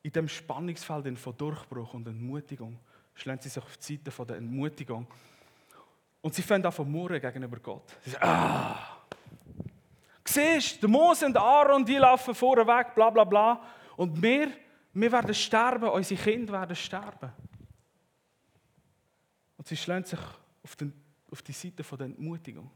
In 0.02 0.12
dem 0.12 0.28
Spannungsfeld 0.28 1.18
von 1.18 1.36
Durchbruch 1.36 1.94
und 1.94 2.06
Entmutigung 2.06 2.78
schlagen 3.14 3.42
sie 3.42 3.48
sich 3.48 3.62
auf 3.62 3.76
die 3.76 3.96
Seite 3.96 4.26
der 4.26 4.36
Entmutigung. 4.36 5.06
Und 6.20 6.34
sie 6.34 6.42
fangen 6.42 6.64
an 6.64 6.72
von 6.72 6.90
murren 6.90 7.20
gegenüber 7.20 7.58
Gott. 7.60 7.96
Sie 8.02 8.10
sagen, 8.10 8.24
ah, 8.24 8.98
siehst, 10.24 10.82
der 10.82 10.88
Mose 10.88 11.26
und 11.26 11.36
Aaron, 11.36 11.84
die 11.84 11.96
laufen 11.96 12.34
vorne 12.34 12.66
weg, 12.66 12.94
bla 12.94 13.10
bla 13.10 13.24
bla. 13.24 13.62
Und 13.96 14.20
wir, 14.22 14.52
wir 14.92 15.12
werden 15.12 15.34
sterben, 15.34 15.88
unsere 15.88 16.20
Kinder 16.20 16.52
werden 16.52 16.76
sterben. 16.76 17.32
Und 19.56 19.66
sie 19.66 19.76
schlagen 19.76 20.04
sich 20.04 20.20
auf, 20.62 20.76
den, 20.76 20.92
auf 21.30 21.42
die 21.42 21.52
Seite 21.52 21.82
der 21.82 22.06
Entmutigung. 22.06 22.70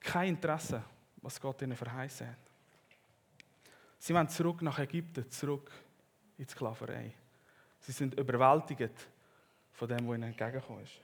Kein 0.00 0.30
Interesse, 0.30 0.82
was 1.22 1.40
Gott 1.40 1.62
ihnen 1.62 1.76
verheißen 1.76 2.28
hat. 2.28 2.43
Sie 4.04 4.12
wollen 4.12 4.28
zurück 4.28 4.60
nach 4.60 4.78
Ägypten, 4.80 5.30
zurück 5.30 5.70
in 6.36 6.44
die 6.44 6.50
Sklaverei. 6.50 7.10
Sie 7.80 7.90
sind 7.90 8.12
überwältigt 8.20 8.92
von 9.72 9.88
dem, 9.88 10.06
was 10.06 10.16
ihnen 10.16 10.24
entgegengekommen 10.24 10.84
ist. 10.84 11.00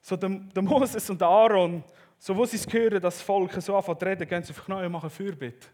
So, 0.00 0.16
der, 0.16 0.30
der 0.30 0.62
Moses 0.62 1.10
und 1.10 1.22
Aaron, 1.22 1.84
so 2.18 2.34
wo 2.34 2.46
sie 2.46 2.56
es 2.56 2.66
hören, 2.72 3.02
dass 3.02 3.16
das 3.16 3.22
Volk 3.22 3.52
so 3.60 3.76
anfängt 3.76 4.00
zu 4.00 4.06
reden, 4.06 4.26
gehen 4.26 4.42
sie 4.44 4.52
auf 4.52 4.60
die 4.60 4.64
Knie 4.64 4.86
und 4.86 4.92
machen 4.92 5.10
Fürbitte. 5.10 5.66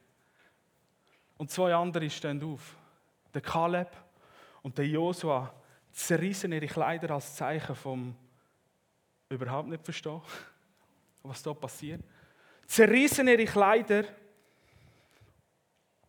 Und 1.39 1.49
zwei 1.49 1.73
andere 1.73 2.11
stehen 2.11 2.43
auf. 2.43 2.77
Der 3.33 3.41
Kaleb 3.41 3.91
und 4.63 4.77
der 4.77 4.89
Josua 4.89 5.55
zerrissen 5.93 6.51
ihre 6.51 6.67
Kleider 6.67 7.15
als 7.15 7.37
Zeichen 7.37 7.77
vom 7.77 8.17
überhaupt 9.29 9.69
nicht 9.69 9.85
verstehen, 9.85 10.23
was 11.23 11.41
da 11.41 11.55
passiert. 11.55 12.03
Zerrissen 12.67 13.29
ihre 13.29 13.45
Kleider 13.45 14.07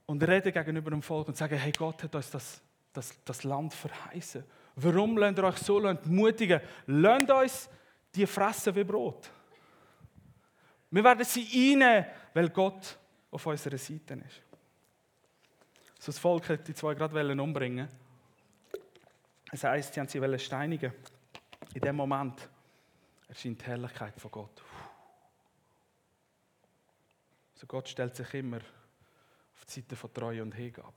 und 0.06 0.22
reden 0.24 0.52
gegenüber 0.52 0.92
dem 0.92 1.02
Volk 1.02 1.28
und 1.28 1.38
sagen, 1.38 1.58
hey, 1.58 1.72
Gott 1.72 2.04
hat 2.04 2.16
uns 2.16 2.30
das, 2.30 2.62
das, 2.92 3.14
das 3.24 3.44
Land 3.44 3.74
verheißen. 3.74 4.44
Warum 4.76 5.18
lernt 5.18 5.38
ihr 5.38 5.44
euch 5.46 5.58
so 5.58 5.80
entmutigen? 5.86 6.62
Lernt 6.88 7.30
uns 7.32 7.70
die 8.14 8.28
fressen 8.28 8.76
wie 8.76 8.84
Brot. 8.84 9.30
Wir 10.92 11.04
werden 11.04 11.26
sie 11.26 11.74
einnehmen, 11.74 12.06
weil 12.34 12.50
Gott 12.50 12.98
auf 13.32 13.46
unserer 13.46 13.78
Seite 13.78 14.14
ist. 14.14 14.42
So 16.00 16.12
das 16.12 16.20
Volk 16.20 16.50
hat 16.50 16.68
die 16.68 16.74
zwei 16.74 16.94
gerade 16.94 17.42
umbringen 17.42 17.88
Es 19.52 19.64
heisst, 19.64 19.94
sie 19.94 20.00
haben 20.00 20.08
sie 20.08 20.40
steinigen. 20.40 20.94
In 21.74 21.82
dem 21.82 21.96
Moment 21.96 22.48
erscheint 23.28 23.62
die 23.62 23.66
Herrlichkeit 23.66 24.20
von 24.20 24.30
Gott. 24.30 24.62
So 27.56 27.66
Gott 27.66 27.88
stellt 27.88 28.16
sich 28.16 28.34
immer 28.34 28.60
auf 29.64 29.74
die 29.74 29.80
Seite 29.80 29.96
von 29.96 30.14
Treue 30.14 30.42
und 30.42 30.54
Hingabe. 30.54 30.92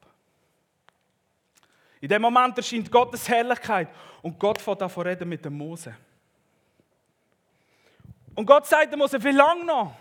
In 2.00 2.08
dem 2.08 2.22
Moment 2.22 2.56
erscheint 2.56 2.90
Gottes 2.90 3.28
Herrlichkeit 3.28 3.88
und 4.22 4.38
Gott 4.38 4.60
fährt 4.60 4.82
davon 4.82 5.06
reden 5.06 5.28
mit 5.28 5.44
dem 5.44 5.56
Mose. 5.56 5.96
Und 8.34 8.44
Gott 8.44 8.66
sagt 8.66 8.92
dem 8.92 8.98
Mose, 8.98 9.22
wie 9.22 9.30
lange 9.30 9.64
noch? 9.64 9.94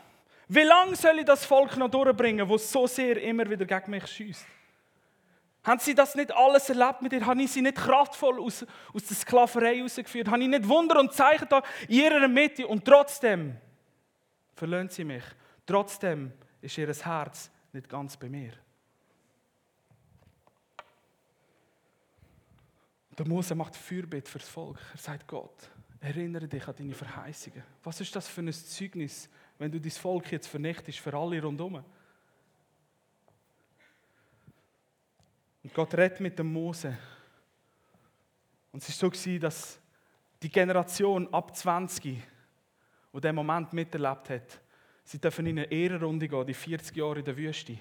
Wie 0.48 0.64
lange 0.64 0.96
soll 0.96 1.20
ich 1.20 1.26
das 1.26 1.46
Volk 1.46 1.78
noch 1.78 1.90
durchbringen, 1.90 2.48
wo 2.48 2.58
so 2.58 2.86
sehr 2.86 3.22
immer 3.22 3.50
wieder 3.50 3.66
gegen 3.66 3.92
mich 3.92 4.08
schießt? 4.08 4.46
Haben 5.64 5.80
sie 5.80 5.96
das 5.96 6.14
nicht 6.16 6.32
alles 6.32 6.70
erlebt 6.70 7.02
mit 7.02 7.12
dir? 7.12 7.26
Habe 7.26 7.42
ich 7.42 7.52
sie 7.52 7.62
nicht 7.62 7.78
kraftvoll 7.78 8.40
aus, 8.40 8.66
aus 8.94 9.04
der 9.06 9.16
Sklaverei 9.16 9.78
herausgeführt? 9.78 10.28
Habe 10.28 10.44
ich 10.44 10.50
nicht 10.50 10.68
Wunder 10.68 11.00
und 11.00 11.14
Zeichen 11.14 11.48
da 11.50 11.64
in 11.88 12.02
ihrer 12.02 12.28
Mitte? 12.28 12.68
Und 12.68 12.86
trotzdem 12.86 13.58
verlöhnt 14.54 14.92
sie 14.92 15.04
mich. 15.04 15.24
Trotzdem 15.66 16.34
ist 16.62 16.78
ihr 16.78 16.94
Herz 16.94 17.50
nicht 17.76 17.90
ganz 17.90 18.18
bei 18.18 18.30
mir. 18.30 18.54
Der 23.18 23.28
Mose 23.28 23.56
macht 23.56 23.76
Fürbitte 23.76 24.30
fürs 24.30 24.50
Volk. 24.50 24.80
Er 24.94 24.98
sagt 24.98 25.28
Gott, 25.28 25.70
erinnere 26.02 26.48
dich 26.48 26.68
an 26.68 26.76
deine 26.76 26.94
Verheißungen. 26.94 27.64
Was 27.84 28.02
ist 28.02 28.16
das 28.16 28.28
für 28.28 28.42
ein 28.42 28.52
Zeugnis, 28.52 29.30
wenn 29.58 29.72
du 29.72 29.80
dein 29.80 29.92
Volk 29.92 30.32
jetzt 30.32 30.48
vernichtest 30.48 31.00
für 31.00 31.14
alle 31.14 31.42
rundherum? 31.42 31.84
Und 35.64 35.74
Gott 35.74 35.94
redet 35.96 36.20
mit 36.20 36.38
dem 36.38 36.52
Mose. 36.52 36.98
Und 38.72 38.84
es 38.84 39.02
war 39.02 39.14
so, 39.14 39.38
dass 39.40 39.80
die 40.42 40.50
Generation 40.50 41.34
ab 41.34 41.56
20, 41.56 42.04
die 42.04 42.22
diesen 43.14 43.36
Moment 43.36 43.72
miterlebt 43.72 44.30
hat, 44.30 44.62
sie 45.06 45.20
dürfen 45.20 45.46
in 45.46 45.60
eine 45.60 45.72
Ehrenrunde 45.72 46.28
gehen, 46.28 46.46
die 46.46 46.54
40 46.54 46.96
Jahre 46.98 47.20
in 47.20 47.26
der 47.26 47.38
Wüste. 47.38 47.78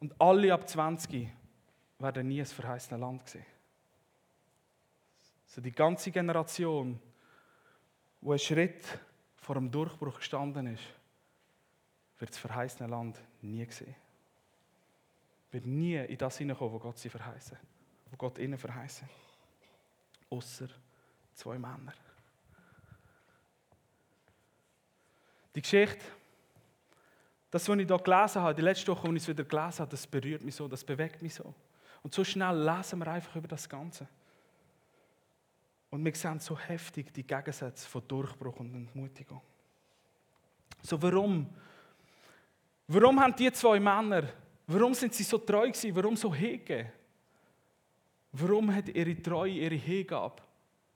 Und 0.00 0.20
alle 0.20 0.52
ab 0.52 0.68
20 0.68 1.28
werden 1.98 2.28
nie 2.28 2.40
ein 2.40 2.46
verheißenes 2.46 3.00
Land 3.00 3.28
sehen. 3.28 3.46
So 5.46 5.60
die 5.60 5.72
ganze 5.72 6.10
Generation, 6.10 6.98
wo 8.20 8.32
ein 8.32 8.38
Schritt 8.38 8.84
vor 9.36 9.54
dem 9.54 9.70
Durchbruch 9.70 10.16
gestanden 10.16 10.66
ist, 10.66 10.82
wird 12.18 12.30
das 12.30 12.38
verheißene 12.38 12.88
Land 12.88 13.20
nie 13.42 13.64
sehen. 13.66 13.94
Wird 15.50 15.66
nie 15.66 15.96
in 15.96 16.18
das 16.18 16.38
hineinkommen, 16.38 16.74
wo 16.74 16.78
Gott 16.78 16.98
sie 16.98 17.10
verheißen, 17.10 17.56
wo 18.10 18.16
Gott 18.16 18.38
ihnen 18.38 18.58
verheißen. 18.58 19.08
Außer 20.30 20.68
zwei 21.34 21.58
Männer. 21.58 21.92
Die 25.54 25.62
Geschichte, 25.62 26.04
das, 27.50 27.68
was 27.68 27.78
ich 27.78 27.86
hier 27.86 27.98
gelesen 27.98 28.42
habe, 28.42 28.54
die 28.54 28.62
letzte 28.62 28.88
Woche, 28.88 29.06
als 29.06 29.16
ich 29.16 29.22
es 29.22 29.28
wieder 29.28 29.44
gelesen 29.44 29.78
habe, 29.78 29.90
das 29.90 30.06
berührt 30.06 30.42
mich 30.42 30.54
so, 30.54 30.66
das 30.66 30.82
bewegt 30.82 31.22
mich 31.22 31.34
so. 31.34 31.54
Und 32.02 32.12
so 32.12 32.24
schnell 32.24 32.56
lesen 32.64 32.98
wir 32.98 33.06
einfach 33.08 33.36
über 33.36 33.48
das 33.48 33.68
Ganze. 33.68 34.08
Und 35.90 36.04
wir 36.04 36.14
sehen 36.14 36.40
so 36.40 36.58
heftig 36.58 37.12
die 37.14 37.22
Gegensätze 37.22 37.88
von 37.88 38.02
Durchbruch 38.08 38.58
und 38.58 38.74
Entmutigung. 38.74 39.40
So, 40.82 41.00
warum? 41.00 41.48
Warum 42.88 43.20
haben 43.20 43.36
die 43.36 43.50
zwei 43.52 43.78
Männer, 43.78 44.28
warum 44.66 44.92
sind 44.92 45.14
sie 45.14 45.22
so 45.22 45.38
treu 45.38 45.68
gewesen? 45.68 45.94
Warum 45.94 46.16
so 46.16 46.34
hege? 46.34 46.92
Warum 48.32 48.74
hat 48.74 48.88
ihre 48.88 49.22
Treue, 49.22 49.52
ihre 49.52 49.76
Hingabe 49.76 50.42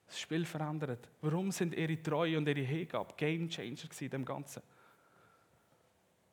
das 0.08 0.20
Spiel 0.20 0.44
verändert? 0.44 1.08
Warum 1.20 1.52
sind 1.52 1.74
ihre 1.74 2.02
Treue 2.02 2.38
und 2.38 2.48
ihre 2.48 2.60
Hingabe 2.60 3.14
Game 3.16 3.48
Changer 3.48 3.88
in 4.00 4.10
dem 4.10 4.24
Ganzen? 4.24 4.62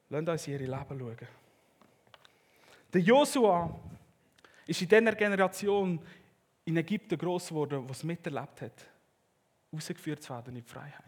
Lasst 0.10 0.29
uns 0.29 0.48
ihre 0.48 0.63
Leben 0.63 1.00
schauen. 1.00 1.27
Der 2.94 3.01
Josua 3.01 3.79
ist 4.65 4.82
in 4.82 4.88
dieser 4.88 5.15
Generation 5.15 6.00
in 6.63 6.77
Ägypten 6.77 7.17
groß 7.17 7.50
geworden, 7.50 7.88
was 7.88 8.03
miterlebt 8.03 8.62
hat, 8.62 8.86
ausgeführt 9.72 10.24
zu 10.24 10.34
werden 10.34 10.55
in 10.55 10.63
die 10.63 10.70
Freiheit. 10.70 11.03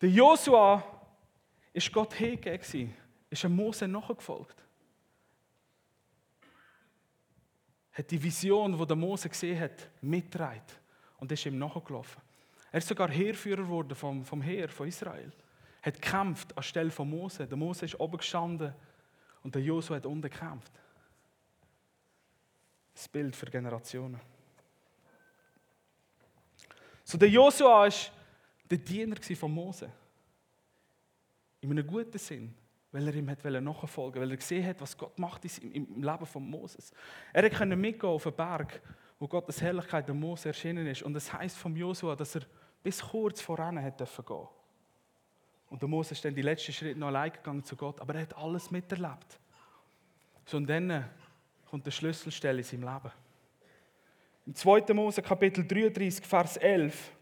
Der 0.00 0.08
Josua 0.08 0.82
ist 1.72 1.92
Gott 1.92 2.14
hingegeben, 2.14 2.94
ist 3.28 3.48
Mose 3.48 3.86
nachgefolgt. 3.86 4.56
Hat 7.92 8.10
die 8.10 8.22
Vision, 8.22 8.76
die 8.76 8.86
der 8.86 8.96
Mose 8.96 9.28
gesehen 9.28 9.60
hat, 9.60 9.88
mitgetragen 10.00 10.62
und 11.24 11.32
ist 11.32 11.46
ihm 11.46 11.58
nachgelaufen. 11.58 12.20
Er 12.70 12.78
ist 12.78 12.86
sogar 12.86 13.08
Heerführer 13.08 13.62
geworden 13.62 13.94
vom, 13.94 14.26
vom 14.26 14.42
Heer 14.42 14.68
von 14.68 14.86
Israel. 14.86 15.32
Hat 15.80 15.94
gekämpft 15.94 16.54
anstelle 16.54 16.90
von 16.90 17.08
Mose. 17.08 17.46
Der 17.46 17.56
Mose 17.56 17.86
ist 17.86 17.98
oben 17.98 18.18
gestanden 18.18 18.74
und 19.42 19.54
der 19.54 19.62
Josua 19.62 19.96
hat 19.96 20.04
unten 20.04 20.28
gekämpft. 20.28 20.70
Das 22.92 23.08
Bild 23.08 23.34
für 23.34 23.46
Generationen. 23.46 24.20
So 27.04 27.16
der 27.16 27.30
Josua 27.30 27.84
war 27.84 27.92
der 28.70 28.78
Diener 28.78 29.16
von 29.16 29.50
Mose. 29.50 29.90
In 31.62 31.70
einem 31.70 31.86
guten 31.86 32.18
Sinn, 32.18 32.54
weil 32.92 33.08
er 33.08 33.14
ihm 33.14 33.64
nachfolgen 33.64 34.20
weil 34.20 34.30
er 34.30 34.36
gesehen 34.36 34.66
hat, 34.66 34.78
was 34.78 34.94
Gott 34.98 35.18
macht 35.18 35.42
im 35.58 36.02
Leben 36.02 36.26
von 36.26 36.50
Moses. 36.50 36.92
Er 37.32 37.48
konnte 37.48 37.76
mitgehen 37.76 38.10
auf 38.10 38.26
einen 38.26 38.36
Berg, 38.36 38.82
wo 39.18 39.28
Gottes 39.28 39.60
Herrlichkeit 39.62 40.06
der 40.08 40.14
Mose 40.14 40.48
erschienen 40.48 40.86
ist. 40.86 41.02
Und 41.02 41.14
es 41.16 41.32
heißt 41.32 41.56
vom 41.56 41.76
Josua, 41.76 42.16
dass 42.16 42.34
er 42.34 42.42
bis 42.82 43.00
kurz 43.00 43.40
voran 43.40 43.82
hat 43.82 43.98
dürfen 43.98 44.24
gehen. 44.24 44.48
Und 45.70 45.82
der 45.82 45.88
Mose 45.88 46.12
ist 46.12 46.24
dann 46.24 46.34
die 46.34 46.42
letzten 46.42 46.72
Schritte 46.72 46.98
noch 46.98 47.08
allein 47.08 47.32
gegangen 47.32 47.64
zu 47.64 47.74
Gott, 47.74 48.00
aber 48.00 48.14
er 48.14 48.22
hat 48.22 48.36
alles 48.36 48.70
miterlebt. 48.70 49.38
So 50.44 50.58
und 50.58 50.66
dann 50.66 51.08
kommt 51.68 51.86
der 51.86 51.90
Schlüsselstelle 51.90 52.58
in 52.58 52.64
seinem 52.64 52.82
Leben. 52.82 53.12
Im 54.46 54.54
2. 54.54 54.92
Mose 54.92 55.22
Kapitel 55.22 55.66
33, 55.66 56.24
Vers 56.26 56.58
11, 56.58 57.12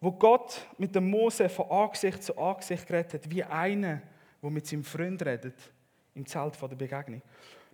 wo 0.00 0.12
Gott 0.12 0.66
mit 0.76 0.94
dem 0.94 1.08
Mose 1.08 1.48
von 1.48 1.70
Angesicht 1.70 2.22
zu 2.22 2.36
Angesicht 2.36 2.86
geredet 2.86 3.14
hat, 3.14 3.30
wie 3.30 3.42
einer, 3.42 4.02
der 4.42 4.50
mit 4.50 4.66
seinem 4.66 4.84
Freund 4.84 5.24
redet, 5.24 5.54
im 6.14 6.26
Zelt 6.26 6.60
der 6.60 6.68
Begegnung. 6.68 7.22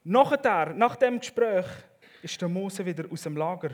Nachher, 0.05 0.73
nach 0.75 0.95
dem 0.95 1.19
Gespräch, 1.19 1.67
ist 2.23 2.41
der 2.41 2.49
Mose 2.49 2.85
wieder 2.85 3.11
aus 3.11 3.23
dem 3.23 3.37
Lager, 3.37 3.71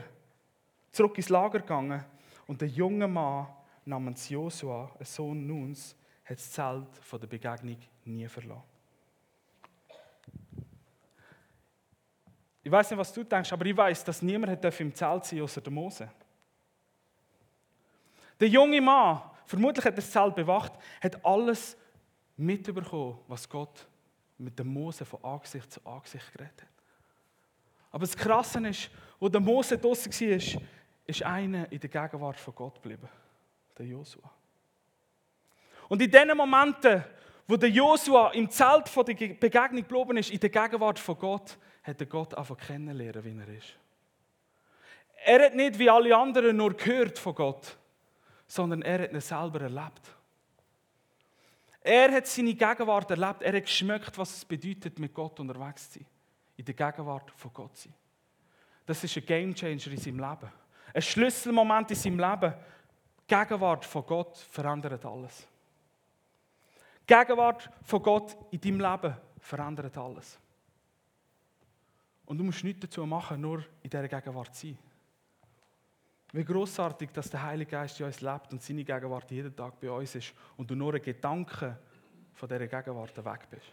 zurück 0.91 1.17
ins 1.17 1.29
Lager 1.29 1.59
gegangen 1.59 2.03
und 2.47 2.61
der 2.61 2.67
junge 2.67 3.07
Mann 3.07 3.47
namens 3.85 4.29
Josua, 4.29 4.91
ein 4.99 5.05
Sohn 5.05 5.45
Nuns, 5.45 5.95
hat 6.23 6.37
das 6.37 6.51
Zelt 6.51 6.87
der 7.11 7.27
Begegnung 7.27 7.77
nie 8.05 8.27
verlassen. 8.27 8.63
Ich 12.63 12.71
weiß 12.71 12.91
nicht, 12.91 12.99
was 12.99 13.13
du 13.13 13.23
denkst, 13.23 13.53
aber 13.53 13.65
ich 13.65 13.77
weiß, 13.77 14.03
dass 14.03 14.21
niemand 14.21 14.63
im 14.81 14.93
Zelt 14.93 15.23
sein 15.23 15.41
außer 15.41 15.61
der 15.61 15.71
Mose. 15.71 16.11
Der 18.39 18.49
junge 18.49 18.81
Mann, 18.81 19.21
vermutlich 19.45 19.85
hat 19.85 19.93
er 19.93 19.97
das 19.97 20.11
Zelt 20.11 20.35
bewacht, 20.35 20.73
hat 21.01 21.23
alles 21.25 21.77
mitbekommen, 22.35 23.19
was 23.27 23.47
Gott 23.47 23.87
mit 24.37 24.59
dem 24.59 24.67
Mose 24.67 25.05
von 25.05 25.23
Angesicht 25.23 25.71
zu 25.71 25.85
Angesicht 25.85 26.31
geredet 26.33 26.61
hat. 26.61 26.76
Aber 27.91 28.05
das 28.05 28.15
Krasse 28.15 28.59
ist, 28.67 28.89
wo 29.19 29.29
der 29.29 29.41
Mose 29.41 29.77
draußen 29.77 30.11
war, 30.11 30.61
ist 31.05 31.23
einer 31.23 31.71
in 31.71 31.79
der 31.79 31.89
Gegenwart 31.89 32.39
von 32.39 32.53
Gott 32.53 32.75
geblieben, 32.75 33.07
der 33.77 33.85
Josua. 33.85 34.29
Und 35.87 36.01
in 36.01 36.11
diesen 36.11 36.35
Momenten, 36.35 37.03
wo 37.47 37.55
der 37.55 37.69
Josua 37.69 38.31
im 38.31 38.49
Zelt 38.49 38.89
von 38.89 39.05
der 39.05 39.13
Begegnung 39.13 39.87
geblieben 39.87 40.17
ist, 40.17 40.31
in 40.31 40.39
der 40.39 40.49
Gegenwart 40.49 40.99
von 40.99 41.17
Gott, 41.17 41.57
hat 41.83 42.01
er 42.01 42.07
Gott 42.07 42.33
einfach 42.35 42.57
kennenlernen, 42.57 43.23
wie 43.23 43.39
er 43.39 43.57
ist. 43.57 43.73
Er 45.25 45.45
hat 45.45 45.55
nicht 45.55 45.79
wie 45.79 45.89
alle 45.89 46.15
anderen 46.15 46.57
nur 46.57 46.73
gehört 46.73 47.17
von 47.17 47.33
Gott, 47.33 47.77
sondern 48.45 48.81
er 48.81 49.03
hat 49.03 49.13
ihn 49.13 49.21
selber 49.21 49.61
erlebt. 49.61 50.01
Er 51.81 52.11
hat 52.11 52.27
seine 52.27 52.53
Gegenwart 52.53 53.09
erlebt, 53.11 53.41
er 53.41 53.55
hat 53.55 53.63
geschmeckt, 53.63 54.17
was 54.17 54.35
es 54.37 54.45
bedeutet, 54.45 54.99
mit 54.99 55.13
Gott 55.13 55.39
unterwegs 55.39 55.89
zu 55.89 55.99
sein. 55.99 56.07
In 56.57 56.65
der 56.65 56.73
Gegenwart 56.73 57.31
von 57.31 57.53
Gott 57.53 57.77
sein. 57.77 57.93
Das 58.85 59.03
ist 59.03 59.15
ein 59.17 59.25
Gamechanger 59.25 59.71
in 59.71 59.97
seinem 59.97 60.19
Leben. 60.19 60.51
Ein 60.93 61.01
Schlüsselmoment 61.01 61.89
in 61.91 61.95
seinem 61.95 62.19
Leben. 62.19 62.53
Die 63.29 63.35
Gegenwart 63.35 63.85
von 63.85 64.05
Gott 64.05 64.37
verändert 64.37 65.05
alles. 65.05 65.47
Die 67.01 67.13
Gegenwart 67.13 67.69
von 67.83 68.01
Gott 68.01 68.35
in 68.51 68.61
deinem 68.61 68.79
Leben 68.79 69.17
verändert 69.39 69.97
alles. 69.97 70.39
Und 72.25 72.37
du 72.37 72.43
musst 72.43 72.63
nichts 72.63 72.81
dazu 72.81 73.05
machen, 73.05 73.39
nur 73.39 73.63
in 73.83 73.89
dieser 73.89 74.07
Gegenwart 74.07 74.53
sein. 74.53 74.77
Wie 76.33 76.43
großartig, 76.43 77.11
dass 77.11 77.29
der 77.29 77.41
Heilige 77.43 77.71
Geist 77.71 77.99
in 77.99 78.05
uns 78.05 78.19
lebt 78.19 78.51
und 78.51 78.61
seine 78.61 78.83
Gegenwart 78.83 79.31
jeden 79.31 79.55
Tag 79.55 79.79
bei 79.79 79.89
uns 79.89 80.13
ist 80.15 80.33
und 80.57 80.69
du 80.69 80.75
nur 80.75 80.93
ein 80.93 81.01
Gedanke 81.01 81.77
von 82.33 82.49
dieser 82.49 82.67
Gegenwart 82.67 83.17
weg 83.23 83.47
bist. 83.49 83.71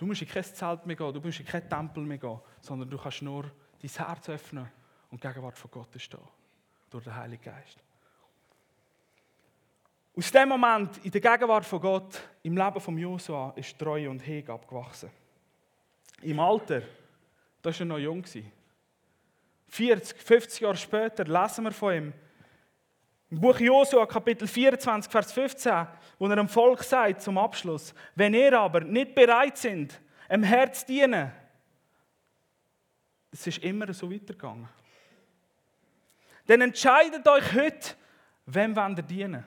Du 0.00 0.06
musst 0.06 0.22
in 0.22 0.28
kein 0.28 0.42
Zelt 0.42 0.86
mehr 0.86 0.96
gehen, 0.96 1.12
du 1.12 1.20
musst 1.20 1.40
in 1.40 1.46
keinen 1.46 1.68
Tempel 1.68 2.02
mehr 2.02 2.16
gehen, 2.16 2.40
sondern 2.62 2.88
du 2.88 2.96
kannst 2.96 3.20
nur 3.20 3.44
dein 3.82 3.90
Herz 3.90 4.30
öffnen 4.30 4.66
und 5.10 5.22
die 5.22 5.28
Gegenwart 5.28 5.58
von 5.58 5.70
Gott 5.70 5.88
stehen. 6.00 6.18
Durch 6.88 7.04
den 7.04 7.14
Heiligen 7.14 7.42
Geist. 7.42 7.76
Aus 10.16 10.32
dem 10.32 10.48
Moment 10.48 11.04
in 11.04 11.10
der 11.10 11.20
Gegenwart 11.20 11.66
von 11.66 11.82
Gott, 11.82 12.18
im 12.42 12.56
Leben 12.56 12.80
von 12.80 12.96
Josua, 12.96 13.52
ist 13.56 13.78
Treue 13.78 14.08
und 14.08 14.26
Hege 14.26 14.50
abgewachsen. 14.50 15.10
Im 16.22 16.40
Alter, 16.40 16.80
da 17.60 17.70
war 17.70 17.78
er 17.78 17.84
noch 17.84 17.98
jung. 17.98 18.24
40, 19.68 20.16
50 20.18 20.60
Jahre 20.60 20.76
später 20.78 21.24
lesen 21.24 21.64
wir 21.64 21.72
von 21.72 21.94
ihm. 21.94 22.12
Im 23.30 23.38
Buch 23.38 23.60
Josua, 23.60 24.06
Kapitel 24.06 24.48
24, 24.48 25.12
Vers 25.12 25.30
15, 25.30 25.86
wo 26.20 26.28
er 26.28 26.36
dem 26.36 26.48
Volk 26.48 26.84
sagt 26.84 27.22
zum 27.22 27.38
Abschluss: 27.38 27.94
Wenn 28.14 28.34
ihr 28.34 28.56
aber 28.60 28.80
nicht 28.80 29.14
bereit 29.14 29.56
sind, 29.56 29.98
im 30.28 30.42
Herz 30.42 30.84
dienen, 30.84 31.32
es 33.32 33.46
ist 33.46 33.58
immer 33.58 33.92
so 33.94 34.12
weitergegangen. 34.12 34.68
Dann 36.46 36.60
entscheidet 36.60 37.26
euch 37.26 37.54
heute, 37.54 37.94
wem 38.44 38.76
wollt 38.76 38.98
ihr 38.98 39.02
dienen. 39.02 39.44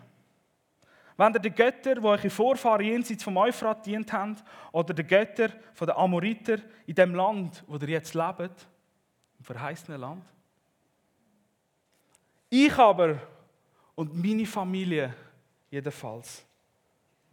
Wenn 1.15 1.33
ihr 1.33 1.39
den 1.39 1.53
Götter, 1.53 1.95
die 1.95 2.05
eure 2.05 2.29
Vorfahren 2.29 2.85
jenseits 2.85 3.23
vom 3.23 3.37
Euphrat 3.37 3.85
dient 3.85 4.11
haben, 4.11 4.35
oder 4.71 4.95
den 4.95 5.05
Götter 5.05 5.49
der 5.79 5.97
Amoriter 5.97 6.57
in 6.87 6.95
dem 6.95 7.13
Land, 7.13 7.63
wo 7.67 7.77
ihr 7.77 7.89
jetzt 7.89 8.15
lebt, 8.15 8.67
im 9.37 9.45
verheißenen 9.45 10.01
Land. 10.01 10.25
Ich 12.49 12.75
aber 12.77 13.19
und 13.93 14.15
meine 14.15 14.47
Familie 14.47 15.13
jedenfalls 15.69 16.43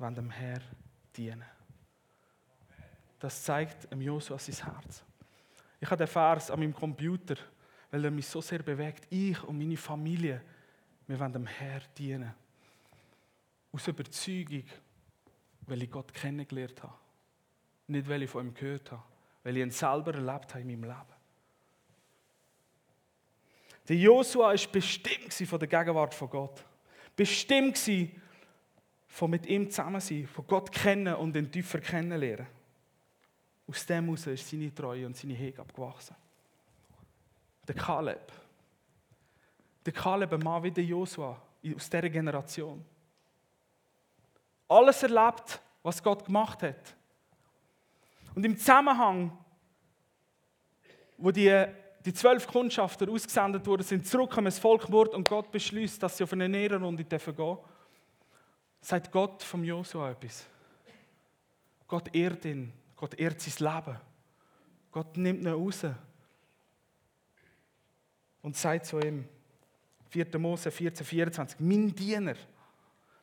wollen 0.01 0.15
dem 0.15 0.31
Herr 0.31 0.61
dienen. 1.17 1.45
Das 3.19 3.43
zeigt 3.43 3.91
dem 3.93 4.01
Josua 4.01 4.39
sein 4.39 4.73
Herz. 4.73 5.05
Ich 5.79 5.91
habe 5.91 5.99
den 5.99 6.07
Vers 6.07 6.51
an 6.51 6.59
meinem 6.59 6.75
Computer, 6.75 7.37
weil 7.91 8.05
er 8.05 8.11
mich 8.11 8.27
so 8.27 8.41
sehr 8.41 8.63
bewegt. 8.63 9.07
Ich 9.11 9.43
und 9.45 9.59
meine 9.59 9.77
Familie, 9.77 10.43
wir 11.07 11.19
wollen 11.21 11.33
dem 11.33 11.47
Herr 11.47 11.81
dienen. 11.97 12.33
Aus 13.73 13.87
Überzeugung, 13.87 14.65
weil 15.63 15.83
ich 15.83 15.91
Gott 15.91 16.13
kennengelernt 16.13 16.83
habe. 16.83 16.95
Nicht, 17.89 18.09
weil 18.09 18.23
ich 18.23 18.31
von 18.31 18.47
ihm 18.47 18.55
gehört 18.55 18.91
habe, 18.91 19.03
weil 19.43 19.57
ich 19.57 19.63
ihn 19.63 19.71
selber 19.71 20.15
erlebt 20.15 20.55
habe 20.55 20.61
in 20.61 20.69
meinem 20.69 20.85
Leben. 20.85 21.21
Der 23.89 23.97
Josua 23.97 24.49
war 24.49 24.73
bestimmt 24.73 25.33
von 25.33 25.59
der 25.59 25.69
Gegenwart 25.69 26.15
von 26.15 26.31
Gott. 26.31 26.65
Bestimmt 27.17 27.77
von 29.11 29.31
mit 29.31 29.47
ihm 29.47 29.69
zusammen 29.71 30.01
sein, 30.01 30.27
von 30.27 30.47
Gott 30.47 30.73
kennen 30.73 31.15
und 31.15 31.37
ihn 31.37 31.51
tiefer 31.51 31.81
kennenlernen. 31.81 32.47
Aus 33.67 33.85
dem 33.85 34.05
heraus 34.05 34.27
ist 34.27 34.49
seine 34.49 34.75
Treue 34.75 35.07
und 35.07 35.17
seine 35.17 35.35
Hege 35.35 35.61
abgewachsen. 35.61 36.17
Der 37.69 37.75
Kaleb. 37.75 38.33
Der 39.85 39.93
Kaleb, 39.93 40.33
ein 40.33 40.41
Mann 40.41 40.63
wie 40.63 40.71
der 40.71 40.85
Josua, 40.85 41.41
aus 41.77 41.91
dieser 41.91 42.09
Generation 42.09 42.85
alles 44.71 45.03
erlebt, 45.03 45.61
was 45.83 46.03
Gott 46.03 46.25
gemacht 46.25 46.63
hat. 46.63 46.95
Und 48.35 48.45
im 48.45 48.57
Zusammenhang, 48.57 49.37
wo 51.19 51.33
die, 51.33 51.67
die 52.05 52.15
zwölf 52.15 52.47
Kundschafter 52.47 53.11
ausgesendet 53.11 53.67
wurden, 53.67 53.83
sind 53.83 54.07
zurückgekommen, 54.07 54.47
das 54.47 54.61
Volk 54.61 54.91
wurde 54.91 55.11
und 55.11 55.29
Gott 55.29 55.51
beschließt, 55.51 56.01
dass 56.03 56.17
sie 56.17 56.25
auf 56.25 56.33
eine 56.33 56.57
Ehrenrunde 56.57 57.05
gehen 57.05 57.19
dürfen. 57.19 57.59
Sagt 58.81 59.11
Gott 59.13 59.43
vom 59.43 59.65
Josua 59.65 60.11
etwas. 60.11 60.47
Gott 61.87 62.15
ehrt 62.15 62.45
ihn, 62.45 62.73
Gott 62.97 63.15
ehrt 63.19 63.41
sein 63.41 63.75
Leben. 63.75 63.99
Gott 64.91 65.17
nimmt 65.17 65.43
ihn 65.43 65.49
raus 65.49 65.85
und 68.43 68.57
sagt 68.57 68.87
zu 68.87 69.01
ihm, 69.01 69.29
4. 70.09 70.39
Mose 70.39 70.71
14, 70.71 71.07
24, 71.07 71.61
mein 71.61 71.95
Diener, 71.95 72.35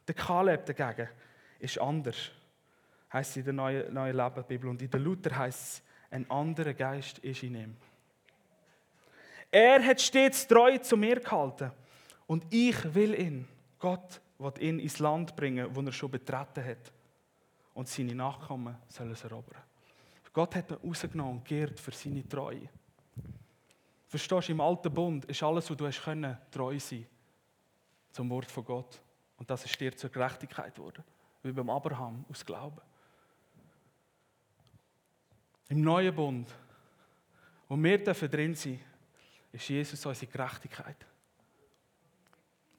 der 0.08 0.15
Kaleb 0.15 0.65
dagegen, 0.65 1.10
ist 1.60 1.80
anders, 1.80 2.32
heißt 3.12 3.32
es 3.32 3.38
in 3.38 3.43
der 3.43 3.54
neuen, 3.54 3.93
neuen 3.93 4.15
Lebenbibel. 4.15 4.70
Und 4.70 4.82
in 4.82 4.89
der 4.89 5.00
Luther 5.00 5.38
heißt 5.38 5.62
es, 5.62 5.84
ein 6.10 6.30
anderer 6.32 6.74
Geist 6.74 7.20
ist 7.20 7.43
in 7.43 7.56
ihm. 7.56 7.76
Er 9.52 9.84
hat 9.84 10.02
stets 10.02 10.48
treu 10.48 10.78
zu 10.78 10.96
mir 10.96 11.20
gehalten 11.20 11.72
und 12.26 12.46
ich 12.54 12.93
will 12.93 13.20
ihn. 13.20 13.48
Gott 13.80 14.22
wird 14.39 14.60
ihn 14.60 14.80
ins 14.80 15.00
Land 15.00 15.36
bringen, 15.36 15.67
wo 15.76 15.82
er 15.82 15.91
schon 15.91 16.12
betreten 16.12 16.63
hat. 16.63 16.91
Und 17.73 17.88
seine 17.88 18.15
Nachkommen 18.15 18.76
sollen 18.88 19.12
es 19.12 19.23
erobern. 19.23 19.62
Gott 20.38 20.54
hat 20.56 20.69
ihn 20.69 20.78
rausgenommen 20.78 21.38
und 21.38 21.45
geehrt 21.45 21.80
für 21.80 21.89
seine 21.89 22.28
Treue. 22.28 22.69
Verstehst 24.06 24.50
du, 24.50 24.52
im 24.52 24.62
alten 24.62 24.93
Bund 24.93 25.26
ist 25.26 25.41
alles, 25.41 25.67
was 25.67 25.76
du 25.76 25.88
hast 25.88 26.04
können, 26.04 26.38
treu 26.52 26.78
sein 26.80 27.08
zum 28.12 28.30
Wort 28.30 28.52
von 28.52 28.63
Gott. 28.63 29.02
Und 29.38 29.50
das 29.50 29.65
ist 29.65 29.80
dir 29.80 29.97
zur 29.97 30.12
Gerechtigkeit 30.12 30.76
geworden, 30.76 31.04
wie 31.41 31.52
beim 31.52 31.71
Abraham 31.71 32.23
aus 32.30 32.45
Glauben. 32.45 32.82
Im 35.69 35.82
neuen 35.82 36.13
Bund, 36.13 36.47
wo 37.67 37.76
wir 37.76 37.97
drin 37.97 38.54
sind, 38.54 38.80
ist 39.52 39.67
Jesus 39.69 40.06
unsere 40.06 40.32
Gerechtigkeit. 40.32 41.04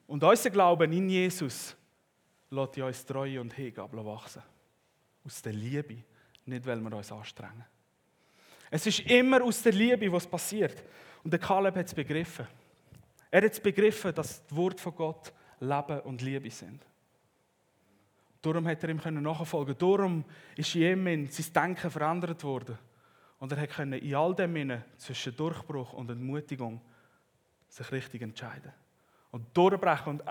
Und 0.08 0.24
unser 0.24 0.50
Glauben 0.50 0.90
in 0.90 1.08
Jesus 1.10 1.76
lässt 2.50 2.78
uns 2.78 3.04
Treue 3.04 3.40
und 3.40 3.52
Hingabe 3.52 4.04
wachsen. 4.04 4.42
Aus 5.22 5.42
der 5.42 5.52
Liebe, 5.52 5.98
nicht 6.46 6.66
weil 6.66 6.80
wir 6.80 6.96
uns 6.96 7.12
anstrengen. 7.12 7.64
Es 8.70 8.86
ist 8.86 9.00
immer 9.00 9.44
aus 9.44 9.62
der 9.62 9.72
Liebe, 9.72 10.10
was 10.10 10.26
passiert. 10.26 10.82
Und 11.22 11.30
der 11.30 11.38
Kaleb 11.38 11.76
hat 11.76 11.86
es 11.86 11.94
begriffen. 11.94 12.46
Er 13.30 13.42
hat 13.42 13.52
es 13.52 13.60
begriffen, 13.60 14.14
dass 14.14 14.46
das 14.46 14.56
Wort 14.56 14.80
von 14.80 14.94
Gott 14.94 15.32
Leben 15.60 16.00
und 16.00 16.22
Liebe 16.22 16.50
sind. 16.50 16.84
Darum 18.40 18.66
hat 18.66 18.82
er 18.82 18.88
ihm 18.88 19.22
nachfolgen 19.22 19.76
Darum 19.76 20.24
ist 20.56 20.74
in 20.74 21.06
ihm 21.06 21.30
sein 21.30 21.52
Denken 21.52 21.90
verändert 21.90 22.42
worden. 22.44 22.78
Und 23.38 23.52
er 23.52 23.66
konnte 23.66 23.98
in 23.98 24.14
all 24.14 24.34
dem 24.34 24.82
zwischen 24.96 25.36
Durchbruch 25.36 25.92
und 25.92 26.10
Entmutigung 26.10 26.80
sich 27.68 27.92
richtig 27.92 28.22
entscheiden. 28.22 28.72
Und 29.30 29.56
durchbrechen 29.56 30.12
und 30.12 30.22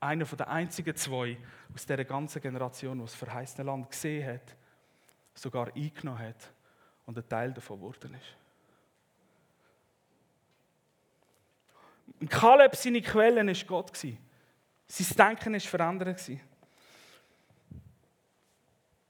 einer 0.00 0.26
von 0.26 0.36
den 0.36 0.48
einzigen 0.48 0.96
zwei 0.96 1.38
aus 1.72 1.86
dieser 1.86 2.04
ganzen 2.04 2.42
Generation, 2.42 2.98
die 2.98 3.04
das 3.04 3.14
verheißene 3.14 3.64
Land 3.64 3.90
gesehen 3.90 4.34
hat, 4.34 4.56
sogar 5.34 5.74
eingenommen 5.74 6.18
hat 6.18 6.52
und 7.06 7.16
ein 7.16 7.28
Teil 7.28 7.52
davon 7.52 7.78
geworden 7.78 8.14
ist. 8.14 8.36
Kaleb, 12.28 12.76
seine 12.76 13.00
Quellen 13.00 13.46
war 13.46 13.64
Gott. 13.66 13.96
Sein 13.96 14.18
Denken 15.16 15.54
war 15.54 15.60
verändert. 15.60 16.30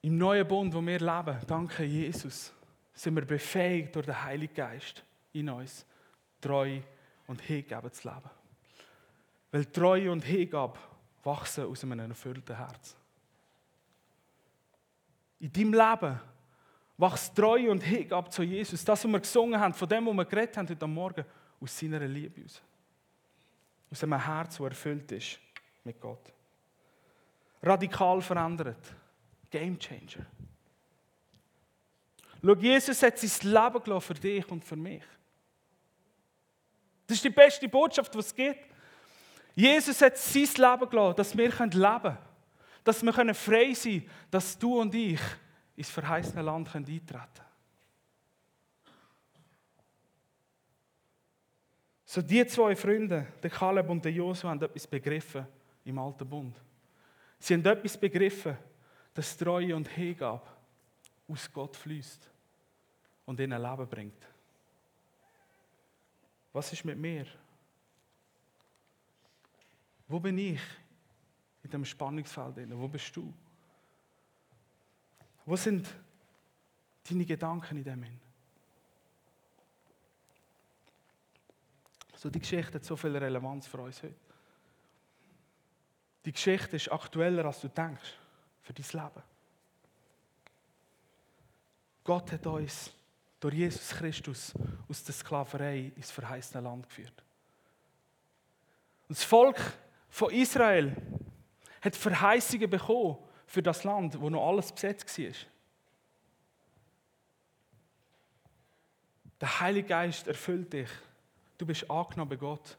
Im 0.02 0.18
neuen 0.18 0.46
Bund, 0.46 0.74
wo 0.74 0.84
wir 0.84 0.98
leben, 0.98 1.38
danke 1.46 1.84
Jesus, 1.84 2.52
sind 2.92 3.14
wir 3.14 3.24
befähigt 3.24 3.94
durch 3.94 4.06
den 4.06 4.22
Heiligen 4.22 4.54
Geist 4.54 5.04
in 5.32 5.48
uns, 5.48 5.86
treu 6.40 6.80
und 7.28 7.40
Hingabe 7.40 7.90
zu 7.92 8.08
leben. 8.08 8.41
Weil 9.52 9.66
Treue 9.66 10.10
und 10.10 10.24
Hingabe 10.24 10.78
wachsen 11.22 11.66
aus 11.66 11.84
einem 11.84 12.10
erfüllten 12.10 12.56
Herz. 12.56 12.96
In 15.38 15.52
deinem 15.52 15.74
Leben 15.74 16.20
wächst 16.96 17.36
Treue 17.36 17.70
und 17.70 17.80
Hingabe 17.80 18.30
zu 18.30 18.42
Jesus. 18.42 18.84
Das, 18.84 19.04
was 19.04 19.10
wir 19.10 19.20
gesungen 19.20 19.60
haben, 19.60 19.74
von 19.74 19.88
dem, 19.88 20.06
was 20.06 20.14
wir 20.14 20.24
geredet 20.24 20.56
haben 20.56 20.68
heute 20.68 20.86
Morgen, 20.86 21.24
aus 21.60 21.78
seiner 21.78 22.00
Liebe 22.00 22.44
aus. 22.44 22.62
Aus 23.90 24.02
einem 24.02 24.24
Herz, 24.24 24.56
das 24.56 24.66
erfüllt 24.66 25.12
ist 25.12 25.38
mit 25.84 26.00
Gott. 26.00 26.32
Radikal 27.62 28.20
verändert. 28.20 28.94
Game 29.50 29.78
Changer. 29.78 30.26
Schau, 32.42 32.54
Jesus 32.54 33.02
hat 33.02 33.18
sein 33.18 33.52
Leben 33.52 34.00
für 34.00 34.14
dich 34.14 34.50
und 34.50 34.64
für 34.64 34.76
mich. 34.76 35.04
Das 37.06 37.18
ist 37.18 37.24
die 37.24 37.30
beste 37.30 37.68
Botschaft, 37.68 38.14
die 38.14 38.18
es 38.18 38.34
gibt. 38.34 38.71
Jesus 39.54 40.00
hat 40.00 40.16
sein 40.16 40.48
Leben 40.56 40.90
gelassen, 40.90 41.16
dass 41.16 41.36
wir 41.36 41.48
leben 41.48 41.72
können. 41.72 42.18
Dass 42.84 43.02
wir 43.02 43.34
frei 43.34 43.74
sein 43.74 44.00
können, 44.00 44.10
dass 44.30 44.58
du 44.58 44.80
und 44.80 44.94
ich 44.94 45.20
ins 45.76 45.90
verheißene 45.90 46.42
Land 46.42 46.74
eintreten 46.74 47.06
können. 47.06 47.28
So 52.04 52.20
die 52.20 52.46
zwei 52.46 52.76
Freunde, 52.76 53.26
der 53.42 53.48
Kaleb 53.48 53.88
und 53.88 54.04
der 54.04 54.12
Josu, 54.12 54.46
haben 54.46 54.60
etwas 54.60 54.86
begriffen 54.86 55.46
im 55.84 55.98
alten 55.98 56.28
Bund. 56.28 56.60
Sie 57.38 57.54
haben 57.54 57.64
etwas 57.64 57.96
begriffen, 57.96 58.56
dass 59.14 59.36
Treue 59.36 59.74
und 59.74 59.88
Hingabe 59.88 60.46
aus 61.26 61.50
Gott 61.50 61.74
fließt 61.74 62.28
und 63.24 63.40
ihnen 63.40 63.62
Leben 63.62 63.88
bringt. 63.88 64.28
Was 66.52 66.72
ist 66.72 66.84
mit 66.84 66.98
mir? 66.98 67.26
Wo 70.12 70.20
bin 70.20 70.36
ich 70.36 70.60
in 71.62 71.70
dem 71.70 71.86
Spannungsfeld? 71.86 72.70
Wo 72.78 72.86
bist 72.86 73.16
du? 73.16 73.32
Wo 75.46 75.56
sind 75.56 75.88
deine 77.08 77.24
Gedanken 77.24 77.78
in 77.78 77.84
dem? 77.84 78.20
So, 82.14 82.28
die 82.28 82.40
Geschichte 82.40 82.74
hat 82.74 82.84
so 82.84 82.94
viel 82.94 83.16
Relevanz 83.16 83.66
für 83.66 83.78
uns 83.78 84.02
heute. 84.02 84.14
Die 86.26 86.32
Geschichte 86.32 86.76
ist 86.76 86.92
aktueller, 86.92 87.46
als 87.46 87.62
du 87.62 87.68
denkst, 87.68 88.12
für 88.60 88.74
dein 88.74 88.84
Leben. 88.92 89.22
Gott 92.04 92.32
hat 92.32 92.46
uns 92.46 92.92
durch 93.40 93.54
Jesus 93.54 93.88
Christus 93.88 94.52
aus 94.90 95.04
der 95.04 95.14
Sklaverei 95.14 95.90
ins 95.96 96.10
verheißene 96.10 96.62
Land 96.62 96.86
geführt. 96.86 97.24
Und 99.08 99.16
das 99.16 99.24
Volk 99.24 99.58
von 100.12 100.30
Israel 100.30 100.94
hat 101.80 101.96
Verheißungen 101.96 102.68
bekommen 102.68 103.16
für 103.46 103.62
das 103.62 103.82
Land, 103.82 104.20
wo 104.20 104.28
noch 104.28 104.46
alles 104.46 104.70
besetzt 104.70 105.18
war. 105.18 105.32
Der 109.40 109.60
Heilige 109.60 109.88
Geist 109.88 110.28
erfüllt 110.28 110.72
dich 110.72 110.90
Du 111.56 111.64
bist 111.64 111.88
angenommen 111.90 112.28
bei 112.28 112.36
Gott, 112.36 112.76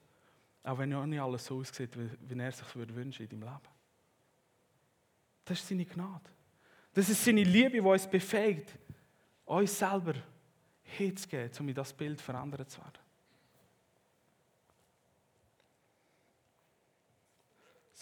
auch 0.63 0.77
wenn 0.77 0.89
noch 0.89 1.05
nicht 1.05 1.19
alles 1.19 1.45
so 1.45 1.57
aussieht, 1.57 1.97
wie 1.97 2.39
er 2.39 2.51
sich 2.51 2.75
wünschen 2.75 3.23
in 3.23 3.29
deinem 3.29 3.43
Leben. 3.43 3.73
Das 5.45 5.59
ist 5.59 5.69
seine 5.69 5.85
Gnade. 5.85 6.29
Das 6.93 7.09
ist 7.09 7.23
seine 7.23 7.43
Liebe, 7.43 7.71
die 7.71 7.79
uns 7.79 8.07
befähigt, 8.07 8.77
uns 9.45 9.79
selber 9.79 10.15
hinzugeben, 10.83 11.51
um 11.59 11.69
in 11.69 11.75
das 11.75 11.93
Bild 11.93 12.21
verändert 12.21 12.69
zu 12.69 12.79
werden. 12.79 13.02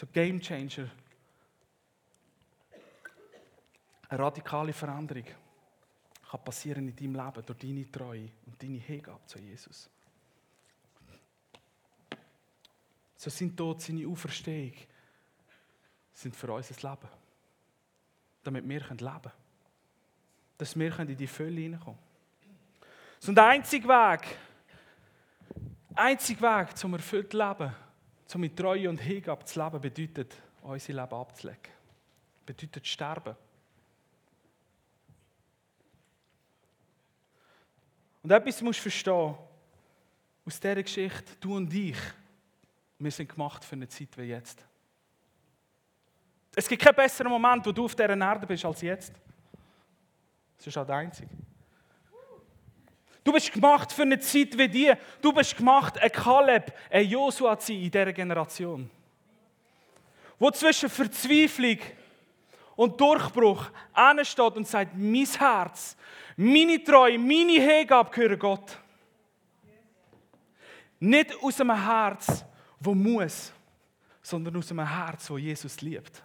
So 0.02 0.08
Game 0.08 0.42
Changer. 0.42 0.90
Eine 4.10 4.20
radikale 4.20 4.74
Veränderung 4.74 5.26
kann 6.28 6.44
passieren 6.44 6.88
in 6.88 6.96
deinem 6.96 7.24
Leben 7.24 7.46
durch 7.46 7.60
deine 7.60 7.92
Treue 7.92 8.32
und 8.48 8.60
deine 8.64 8.80
Hingabe 8.80 9.24
zu 9.28 9.38
Jesus. 9.38 9.88
So 13.16 13.30
sind 13.30 13.56
Tod, 13.56 13.80
seine 13.80 14.08
Auferstehung 14.08 14.74
sind 16.14 16.36
für 16.36 16.52
uns 16.52 16.72
ein 16.72 16.90
Leben. 16.90 17.12
Damit 18.44 18.68
wir 18.68 18.80
leben 18.80 18.98
können. 18.98 19.32
Dass 20.58 20.80
wir 20.80 21.00
in 21.00 21.16
die 21.16 21.28
Fülle 21.28 21.62
hineinkommen 21.62 22.00
So, 23.20 23.30
und 23.30 23.36
der 23.36 23.46
einzige 23.46 23.88
Weg, 23.88 24.36
einzige 25.94 26.42
Weg 26.42 26.76
zum 26.76 26.92
erfüllten 26.96 27.38
Leben, 27.38 27.72
zum 28.32 28.40
mit 28.40 28.56
Treue 28.56 28.90
und 28.90 28.98
Hingabe 28.98 29.44
zu 29.44 29.62
leben, 29.62 29.82
bedeutet, 29.82 30.38
unser 30.62 30.94
Leben 30.94 31.14
abzulegen. 31.14 31.74
Bedeutet 32.46 32.88
sterben. 32.88 33.36
Und 38.24 38.32
etwas 38.32 38.62
musst 38.62 38.80
du 38.80 38.84
verstehen, 38.84 39.36
aus 40.46 40.60
dieser 40.60 40.82
Geschichte, 40.82 41.36
du 41.42 41.58
und 41.58 41.74
ich, 41.74 41.98
wir 43.00 43.12
sind 43.12 43.30
gemacht 43.30 43.66
für 43.66 43.76
eine 43.76 43.90
Zeit 43.90 44.18
wie 44.18 44.24
jetzt. 44.24 44.66
Es 46.56 46.70
gibt 46.70 46.82
keinen 46.82 46.96
besseren 46.96 47.32
Moment, 47.32 47.66
wo 47.66 47.74
du 47.74 47.84
auf 47.84 47.96
dieser 47.96 48.18
Erde 48.18 48.48
bist 48.48 48.64
als 48.64 48.82
jetzt. 48.82 49.14
Das 50.58 50.68
ist 50.68 50.78
auch 50.78 50.86
der 50.86 50.96
einzige. 50.96 51.30
Du 53.24 53.32
bist 53.32 53.52
gemacht 53.54 53.92
für 53.92 54.02
eine 54.02 54.20
Zeit 54.20 54.58
wie 54.58 54.68
die. 54.68 54.94
Du 55.22 55.32
bist 55.32 55.56
gemacht, 55.56 56.00
ein 56.00 56.12
Kaleb, 56.12 56.74
ein 56.90 57.08
Josua 57.08 57.58
zu 57.58 57.68
sein 57.68 57.82
in 57.84 57.92
dieser 57.92 58.14
Generation. 58.14 58.90
wo 60.42 60.50
zwischen 60.50 60.90
Verzweiflung 60.90 61.78
und 62.76 63.00
Durchbruch 63.00 63.70
steht 64.24 64.56
und 64.56 64.68
sagt, 64.68 64.98
mein 64.98 65.28
Herz, 65.28 65.96
meine 66.36 66.84
Treue, 66.84 67.20
meine 67.20 67.62
Hingabe 67.62 68.10
gehören 68.10 68.40
Gott. 68.40 68.80
Nicht 71.00 71.36
aus 71.44 71.62
einem 71.62 71.86
Herz, 71.86 72.44
wo 72.80 72.96
muss, 72.96 73.54
sondern 74.24 74.58
aus 74.58 74.72
einem 74.72 74.88
Herz, 74.88 75.30
wo 75.30 75.38
Jesus 75.38 75.80
liebt. 75.82 76.24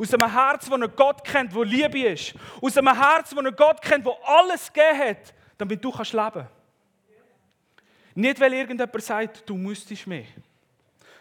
Aus 0.00 0.12
einem 0.12 0.32
Herz, 0.32 0.68
wo 0.68 0.74
ein 0.74 0.92
Gott 0.96 1.22
kennt, 1.22 1.54
wo 1.54 1.62
Liebe 1.62 2.08
ist. 2.08 2.34
Aus 2.60 2.76
einem 2.76 3.00
Herz, 3.00 3.36
wo 3.36 3.38
ein 3.38 3.54
Gott 3.54 3.80
kennt, 3.80 4.04
wo 4.04 4.18
alles 4.24 4.72
gegeben 4.72 4.98
hat, 4.98 5.32
damit 5.58 5.84
du 5.84 5.90
kannst 5.90 6.12
leben 6.12 6.30
kannst. 6.32 6.50
Nicht, 8.14 8.40
weil 8.40 8.54
irgendjemand 8.54 9.02
sagt, 9.02 9.48
du 9.48 9.56
müsstest 9.56 10.06
mehr. 10.06 10.26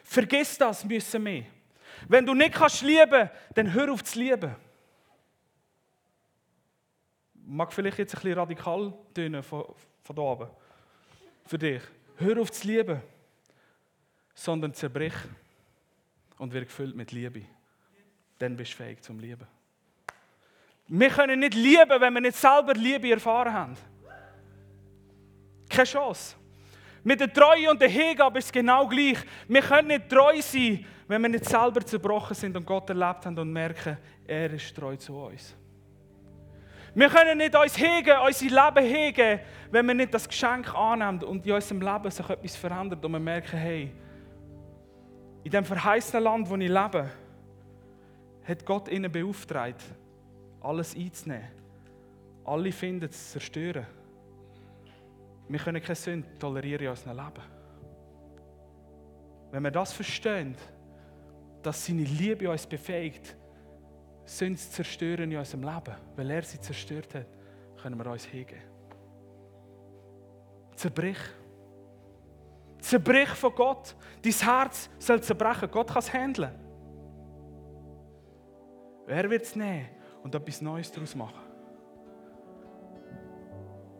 Vergiss 0.03 0.57
das, 0.57 0.83
müssen 0.85 1.23
mehr. 1.23 1.43
Wenn 2.07 2.25
du 2.25 2.33
nicht 2.33 2.53
kannst 2.53 2.81
lieben, 2.81 3.29
dann 3.55 3.73
hör 3.73 3.91
auf 3.91 4.03
zu 4.03 4.19
lieben. 4.19 4.55
Mag 7.45 7.73
vielleicht 7.73 7.97
jetzt 7.97 8.15
ein 8.15 8.21
bisschen 8.21 8.37
radikal 8.37 8.93
tönen 9.13 9.43
von, 9.43 9.65
von 10.03 10.15
da 10.15 10.21
oben. 10.21 10.49
Für 11.45 11.57
dich. 11.57 11.81
Hör 12.17 12.39
auf 12.39 12.51
zu 12.51 12.67
lieben, 12.67 13.01
sondern 14.33 14.73
zerbrich 14.73 15.13
und 16.37 16.53
wird 16.53 16.65
gefüllt 16.65 16.95
mit 16.95 17.11
Liebe. 17.11 17.43
Dann 18.37 18.55
bist 18.55 18.73
du 18.73 18.77
fähig 18.77 19.01
zum 19.01 19.19
Lieben. 19.19 19.47
Wir 20.87 21.09
können 21.09 21.39
nicht 21.39 21.55
lieben, 21.55 22.01
wenn 22.01 22.13
wir 22.13 22.21
nicht 22.21 22.37
selber 22.37 22.73
Liebe 22.73 23.09
erfahren 23.09 23.53
haben. 23.53 23.77
Keine 25.73 25.85
Chance. 25.85 26.35
Mit 27.03 27.19
der 27.19 27.33
Treue 27.33 27.69
und 27.69 27.81
der 27.81 27.89
Hingabe 27.89 28.37
ist 28.37 28.45
es 28.45 28.51
genau 28.51 28.87
gleich. 28.87 29.17
Wir 29.47 29.61
können 29.61 29.87
nicht 29.87 30.07
treu 30.07 30.39
sein, 30.39 30.85
wenn 31.07 31.21
wir 31.21 31.29
nicht 31.29 31.45
selber 31.45 31.83
zerbrochen 31.83 32.35
sind 32.35 32.55
und 32.55 32.65
Gott 32.65 32.89
erlebt 32.89 33.25
haben 33.25 33.37
und 33.37 33.51
merken, 33.51 33.97
er 34.25 34.53
ist 34.53 34.75
treu 34.75 34.95
zu 34.95 35.17
uns. 35.17 35.55
Wir 36.93 37.09
können 37.09 37.39
nicht 37.39 37.55
uns 37.55 37.75
hegen, 37.77 38.15
unser 38.25 38.45
Leben 38.45 38.85
hegen, 38.85 39.39
wenn 39.71 39.85
wir 39.87 39.95
nicht 39.95 40.13
das 40.13 40.29
Geschenk 40.29 40.73
annehmen 40.75 41.23
und 41.23 41.45
in 41.45 41.53
unserem 41.53 41.81
Leben 41.81 42.11
sich 42.11 42.29
etwas 42.29 42.55
verändert 42.55 43.03
und 43.03 43.11
wir 43.11 43.19
merken, 43.19 43.57
hey, 43.57 43.91
in 45.43 45.51
dem 45.51 45.65
verheißenen 45.65 46.23
Land, 46.23 46.49
wo 46.49 46.55
ich 46.55 46.69
lebe, 46.69 47.09
hat 48.47 48.65
Gott 48.65 48.87
ihnen 48.89 49.11
beauftragt, 49.11 49.81
alles 50.61 50.95
einzunehmen. 50.95 51.49
Alle 52.45 52.71
finden 52.71 53.11
zu 53.11 53.19
zerstören. 53.19 53.87
Wir 55.47 55.59
können 55.59 55.81
keine 55.81 55.95
Sünde 55.95 56.27
tolerieren 56.39 56.85
in 56.85 56.89
unserem 56.89 57.17
Leben. 57.17 57.43
Wenn 59.51 59.63
wir 59.63 59.71
das 59.71 59.93
verstehen, 59.93 60.55
dass 61.61 61.85
seine 61.85 62.03
Liebe 62.03 62.49
uns 62.49 62.65
befähigt, 62.65 63.35
Sünde 64.25 64.59
zu 64.59 64.71
zerstören 64.71 65.31
in 65.31 65.37
unserem 65.37 65.63
Leben, 65.63 65.95
weil 66.15 66.31
er 66.31 66.43
sie 66.43 66.59
zerstört 66.59 67.13
hat, 67.13 67.27
können 67.81 67.97
wir 67.97 68.09
uns 68.09 68.31
hegen. 68.31 68.61
Zerbrich. 70.75 71.17
Zerbrich 72.79 73.29
von 73.29 73.53
Gott. 73.53 73.95
Dein 74.21 74.33
Herz 74.33 74.89
soll 74.97 75.21
zerbrechen. 75.21 75.69
Gott 75.71 75.87
kann 75.87 75.99
es 75.99 76.13
handeln. 76.13 76.51
Wer 79.05 79.29
wird 79.29 79.43
es 79.43 79.55
nehmen 79.55 79.87
und 80.23 80.33
etwas 80.33 80.61
Neues 80.61 80.91
daraus 80.91 81.13
machen? 81.15 81.42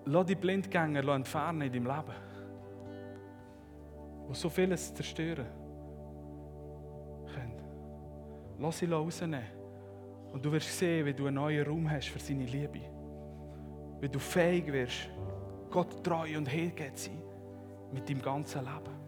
Lass 0.06 0.26
die 0.26 0.36
Blindgänger 0.36 1.08
entfernen 1.14 1.62
in 1.62 1.72
deinem 1.72 1.86
Leben, 1.86 2.16
die 4.30 4.34
so 4.36 4.50
vieles 4.50 4.94
zerstören 4.94 5.46
können. 7.34 7.62
Lass 8.60 8.80
sie 8.80 8.86
rausnehmen. 8.86 9.44
Und 10.34 10.44
du 10.44 10.52
wirst 10.52 10.78
sehen, 10.78 11.06
wie 11.06 11.14
du 11.14 11.28
einen 11.28 11.36
neuen 11.36 11.66
Raum 11.66 11.90
hast 11.90 12.10
für 12.10 12.20
seine 12.20 12.46
Liebe. 12.46 12.82
Wie 14.02 14.10
du 14.10 14.20
fähig 14.20 14.72
wirst, 14.74 15.10
Gott 15.70 16.04
treu 16.04 16.38
und 16.38 16.48
hergeht 16.48 16.98
sein 16.98 17.22
mit 17.94 18.10
deinem 18.10 18.22
ganzen 18.22 18.62
Leben. 18.62 19.04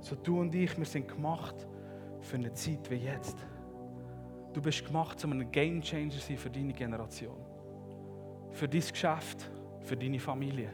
So 0.00 0.16
du 0.16 0.40
und 0.40 0.54
ich, 0.54 0.76
wir 0.76 0.84
sind 0.84 1.08
gemacht 1.08 1.54
für 2.20 2.36
eine 2.36 2.52
Zeit 2.52 2.90
wie 2.90 2.96
jetzt. 2.96 3.36
Du 4.54 4.62
bist 4.62 4.86
gemacht, 4.86 5.22
um 5.24 5.32
ein 5.32 5.50
Game 5.50 5.82
Changer 5.82 6.10
zu 6.10 6.20
sein 6.20 6.38
für 6.38 6.48
deine 6.48 6.72
Generation. 6.72 7.36
Für 8.52 8.68
dein 8.68 8.80
Geschäft, 8.80 9.50
für 9.80 9.96
deine 9.96 10.20
Familie. 10.20 10.70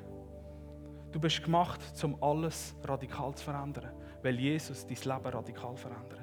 Du 1.10 1.18
bist 1.18 1.42
gemacht, 1.42 1.80
um 2.04 2.22
alles 2.22 2.76
radikal 2.84 3.34
zu 3.34 3.42
verändern, 3.42 3.90
weil 4.22 4.38
Jesus 4.38 4.86
dein 4.86 4.96
Leben 4.96 5.30
radikal 5.30 5.76
verändert. 5.76 6.20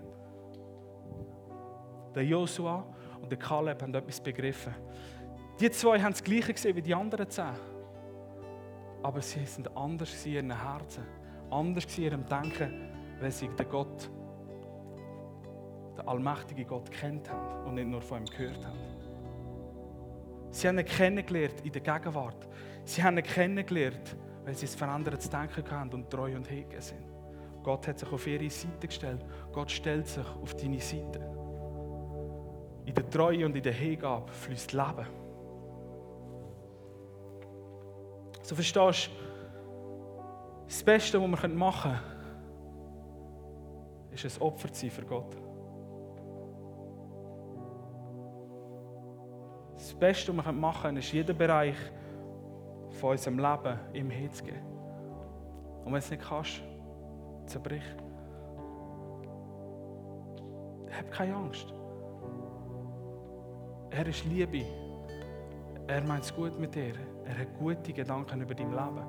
Der 2.13 2.23
Joshua 2.23 2.85
und 3.21 3.31
der 3.31 3.39
Kaleb 3.39 3.81
haben 3.81 3.93
etwas 3.93 4.21
begriffen. 4.21 4.75
Die 5.59 5.71
zwei 5.71 5.99
haben 5.99 6.11
das 6.11 6.23
Gleiche 6.23 6.53
gesehen 6.53 6.75
wie 6.75 6.81
die 6.83 6.93
anderen 6.93 7.27
zehn. 7.27 7.55
Aber 9.01 9.21
sie 9.21 9.43
sind 9.45 9.75
anders 9.75 10.25
in 10.27 10.33
ihren 10.33 10.61
Herzen, 10.61 11.03
anders 11.49 11.97
in 11.97 12.03
ihrem 12.03 12.25
Denken, 12.27 12.91
weil 13.19 13.31
sie 13.31 13.47
den 13.47 13.67
Gott 13.67 14.11
allmächtigen 16.07 16.67
Gott 16.67 16.91
kennt 16.91 17.29
haben 17.29 17.65
und 17.67 17.75
nicht 17.75 17.87
nur 17.87 18.01
von 18.01 18.19
ihm 18.19 18.25
gehört 18.25 18.65
haben. 18.65 18.77
Sie 20.51 20.67
haben 20.67 20.79
ihn 20.79 20.85
kennengelernt 20.85 21.61
in 21.63 21.71
der 21.71 21.81
Gegenwart. 21.81 22.47
Sie 22.85 23.03
haben 23.03 23.17
ihn 23.17 23.23
kennengelernt, 23.23 24.15
weil 24.45 24.55
sie 24.55 24.65
ein 24.65 24.77
verändertes 24.77 25.29
Denken 25.29 25.69
haben 25.69 25.91
und 25.93 26.09
treu 26.09 26.35
und 26.35 26.49
hege 26.49 26.81
sind. 26.81 27.05
Gott 27.63 27.87
hat 27.87 27.99
sich 27.99 28.11
auf 28.11 28.25
ihre 28.25 28.49
Seite 28.49 28.87
gestellt. 28.87 29.25
Gott 29.51 29.69
stellt 29.69 30.07
sich 30.07 30.25
auf 30.41 30.55
deine 30.55 30.79
Seite. 30.79 31.19
In 32.85 32.93
der 32.93 33.09
Treue 33.09 33.45
und 33.45 33.55
in 33.55 33.63
der 33.63 33.73
Hingabe 33.73 34.31
fließt 34.31 34.71
Leben. 34.71 35.05
So 38.41 38.55
verstehst 38.55 39.07
du, 39.07 39.11
das 40.65 40.83
Beste, 40.83 41.21
was 41.21 41.29
wir 41.29 41.49
machen 41.49 41.81
können, 41.81 42.17
ist 44.13 44.25
ein 44.25 44.41
Opfer 44.41 44.71
zu 44.71 44.81
sein 44.81 44.91
für 44.91 45.03
Gott. 45.03 45.46
Beste, 49.99 50.35
was 50.35 50.45
wir 50.45 50.51
machen 50.51 50.81
können, 50.81 50.97
ist 50.97 51.11
jeden 51.11 51.37
Bereich 51.37 51.75
von 52.99 53.11
unserem 53.11 53.39
Leben 53.39 53.79
ihm 53.93 54.09
hinzugeben. 54.09 54.61
Und 55.79 55.85
wenn 55.85 55.93
du 55.93 55.97
es 55.97 56.11
nicht 56.11 56.23
kannst, 56.27 56.61
zerbrich. 57.45 57.83
Hab 60.91 61.11
keine 61.11 61.35
Angst. 61.35 61.73
Er 63.89 64.07
ist 64.07 64.25
Liebe. 64.25 64.65
Er 65.87 66.03
meint 66.03 66.23
es 66.23 66.35
gut 66.35 66.59
mit 66.59 66.75
dir. 66.75 66.93
Er 67.25 67.39
hat 67.39 67.57
gute 67.57 67.93
Gedanken 67.93 68.41
über 68.41 68.53
dein 68.53 68.71
Leben. 68.71 69.05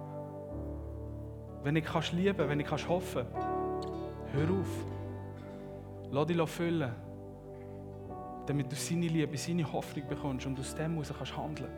Wenn 1.62 1.76
ich 1.76 1.84
kannst 1.84 2.12
lieben, 2.12 2.48
wenn 2.48 2.60
ich 2.60 2.66
kannst 2.66 2.88
hoffen, 2.88 3.26
hör 4.32 4.50
auf. 4.50 4.86
Lass 6.10 6.26
dich 6.26 6.48
füllen 6.48 7.07
damit 8.48 8.72
du 8.72 8.76
seine 8.76 9.08
Liebe, 9.08 9.36
seine 9.36 9.70
Hoffnung 9.70 10.08
bekommst 10.08 10.46
und 10.46 10.58
aus 10.58 10.74
dem 10.74 10.92
heraus 10.92 11.12
kannst 11.16 11.36
handeln. 11.36 11.70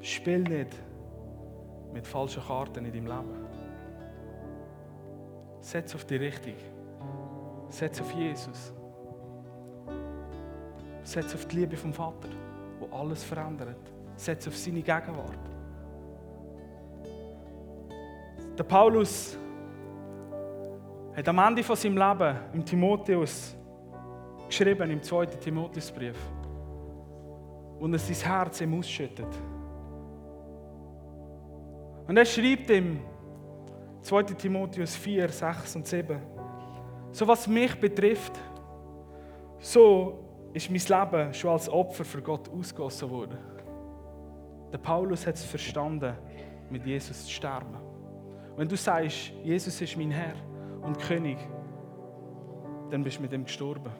Spiel 0.00 0.40
nicht 0.40 0.78
mit 1.92 2.06
falschen 2.06 2.42
Karten 2.42 2.84
in 2.84 2.92
deinem 2.92 3.06
Leben. 3.06 3.46
Setz 5.60 5.94
auf 5.94 6.04
die 6.04 6.16
Richtung. 6.16 6.54
Setz 7.68 8.00
auf 8.00 8.12
Jesus. 8.12 8.72
Setz 11.02 11.34
auf 11.34 11.46
die 11.46 11.56
Liebe 11.56 11.76
vom 11.76 11.92
Vater, 11.92 12.28
wo 12.78 12.96
alles 12.96 13.24
verändert. 13.24 13.92
Setz 14.16 14.46
auf 14.46 14.56
seine 14.56 14.82
Gegenwart. 14.82 15.50
Der 18.56 18.64
Paulus 18.64 19.36
hat 21.14 21.28
am 21.28 21.38
Ende 21.38 21.62
von 21.62 21.76
seinem 21.76 21.96
Leben 21.96 22.36
im 22.54 22.64
Timotheus 22.64 23.54
geschrieben, 24.46 24.90
im 24.90 25.02
zweiten 25.02 25.38
Timotheusbrief, 25.38 26.16
und 27.78 27.92
er 27.92 27.98
sein 27.98 28.32
Herz 28.32 28.60
ihm 28.60 28.78
ausschüttet. 28.78 29.26
Und 32.06 32.16
er 32.16 32.24
schreibt 32.24 32.70
ihm, 32.70 33.00
2. 34.02 34.22
Timotheus 34.22 34.96
4, 34.96 35.28
6 35.28 35.76
und 35.76 35.86
7, 35.86 36.20
so 37.12 37.28
was 37.28 37.46
mich 37.46 37.74
betrifft, 37.78 38.32
so 39.58 40.18
ist 40.52 40.70
mein 40.70 40.80
Leben 40.80 41.34
schon 41.34 41.50
als 41.50 41.68
Opfer 41.68 42.04
für 42.04 42.20
Gott 42.20 42.48
ausgegossen 42.48 43.10
worden. 43.10 43.38
Der 44.72 44.78
Paulus 44.78 45.26
hat 45.26 45.34
es 45.34 45.44
verstanden, 45.44 46.14
mit 46.70 46.84
Jesus 46.84 47.26
zu 47.26 47.30
sterben. 47.30 47.76
Wenn 48.56 48.68
du 48.68 48.76
sagst, 48.76 49.32
Jesus 49.42 49.80
ist 49.80 49.96
mein 49.96 50.10
Herr, 50.10 50.34
und 50.82 50.98
König, 50.98 51.38
dann 52.90 53.02
bist 53.02 53.18
du 53.18 53.22
mit 53.22 53.32
ihm 53.32 53.44
gestorben. 53.44 53.90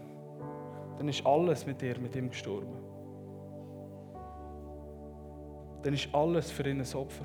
Dann 0.98 1.08
ist 1.08 1.24
alles 1.24 1.66
mit 1.66 1.80
dir, 1.80 1.98
mit 1.98 2.14
ihm 2.14 2.28
gestorben. 2.28 2.76
Dann 5.82 5.94
ist 5.94 6.14
alles 6.14 6.50
für 6.50 6.68
ihn 6.68 6.80
ein 6.80 6.94
Opfer. 6.94 7.24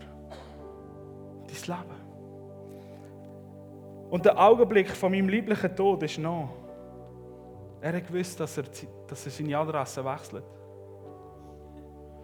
Dein 1.48 1.78
Leben. 1.78 2.08
Und 4.10 4.26
der 4.26 4.40
Augenblick 4.40 4.90
von 4.90 5.12
meinem 5.12 5.30
lieblichen 5.30 5.76
Tod 5.76 6.02
ist 6.04 6.18
noch. 6.18 6.50
Er 7.82 7.94
hat 7.94 8.08
gewusst, 8.08 8.40
dass 8.40 8.58
er, 8.58 8.64
dass 9.08 9.26
er 9.26 9.32
seine 9.32 9.58
Adresse 9.58 10.04
wechselt. 10.04 10.44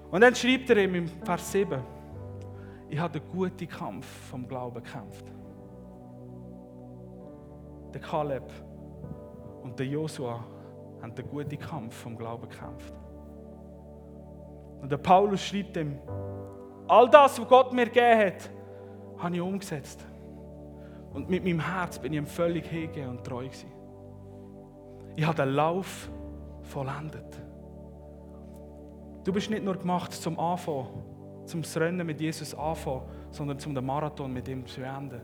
Und 0.10 0.22
dann 0.22 0.34
schreibt 0.34 0.70
er 0.70 0.78
ihm 0.78 0.96
im 0.96 1.08
Vers 1.08 1.52
7, 1.52 1.82
ich 2.90 3.00
habe 3.00 3.20
den 3.20 3.30
guten 3.30 3.68
Kampf 3.68 4.06
vom 4.30 4.48
Glauben 4.48 4.84
gekämpft. 4.84 5.26
Der 7.94 8.02
Kaleb 8.02 8.44
und 9.62 9.78
der 9.78 9.86
Josua 9.86 10.44
haben 11.02 11.16
den 11.16 11.28
guten 11.28 11.60
Kampf 11.60 11.96
vom 11.96 12.18
Glauben 12.18 12.50
gekämpft. 12.50 12.94
Und 14.82 14.92
der 14.92 14.98
Paulus 14.98 15.42
schreibt 15.42 15.78
ihm, 15.78 16.00
all 16.88 17.10
das, 17.10 17.40
was 17.40 17.48
Gott 17.48 17.72
mir 17.72 17.86
gegeben 17.86 18.20
hat, 18.20 18.50
habe 19.18 19.36
ich 19.36 19.42
umgesetzt. 19.42 20.06
Und 21.14 21.30
mit 21.30 21.44
meinem 21.44 21.60
Herz 21.60 22.00
bin 22.00 22.12
ich 22.14 22.20
ihm 22.20 22.26
völlig 22.26 22.66
hingegeben 22.66 23.12
und 23.12 23.24
treu 23.24 23.46
gewesen. 23.46 23.72
Ich 25.16 25.26
habe 25.26 25.36
den 25.36 25.54
Lauf 25.54 26.10
vollendet. 26.64 27.42
Du 29.24 29.32
bist 29.32 29.50
nicht 29.50 29.64
nur 29.64 29.78
gemacht 29.78 30.12
zum 30.12 30.40
Anfangen, 30.40 31.04
zum 31.46 31.62
Rennen 31.76 32.06
mit 32.06 32.20
Jesus 32.20 32.56
anfangen, 32.56 33.04
sondern 33.30 33.60
zum 33.60 33.76
den 33.76 33.86
Marathon 33.86 34.34
mit 34.34 34.48
ihm 34.48 34.66
zu 34.66 34.82
enden. 34.82 35.22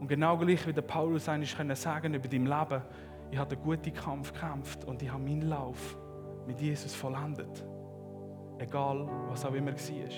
Und 0.00 0.08
genau 0.08 0.36
gleich 0.38 0.66
wie 0.66 0.72
der 0.72 0.82
Paulus 0.82 1.28
eigentlich 1.28 1.54
können 1.56 1.76
sagen 1.76 2.14
über 2.14 2.26
dein 2.26 2.46
Leben, 2.46 2.82
ich 3.30 3.38
habe 3.38 3.54
einen 3.54 3.62
guten 3.62 3.92
Kampf 3.92 4.32
gekämpft 4.32 4.84
und 4.84 5.02
ich 5.02 5.12
habe 5.12 5.22
meinen 5.22 5.42
Lauf 5.42 5.96
mit 6.46 6.60
Jesus 6.60 6.94
vollendet. 6.94 7.64
Egal, 8.58 9.08
was 9.28 9.44
auch 9.44 9.54
immer 9.54 9.72
war. 9.72 10.10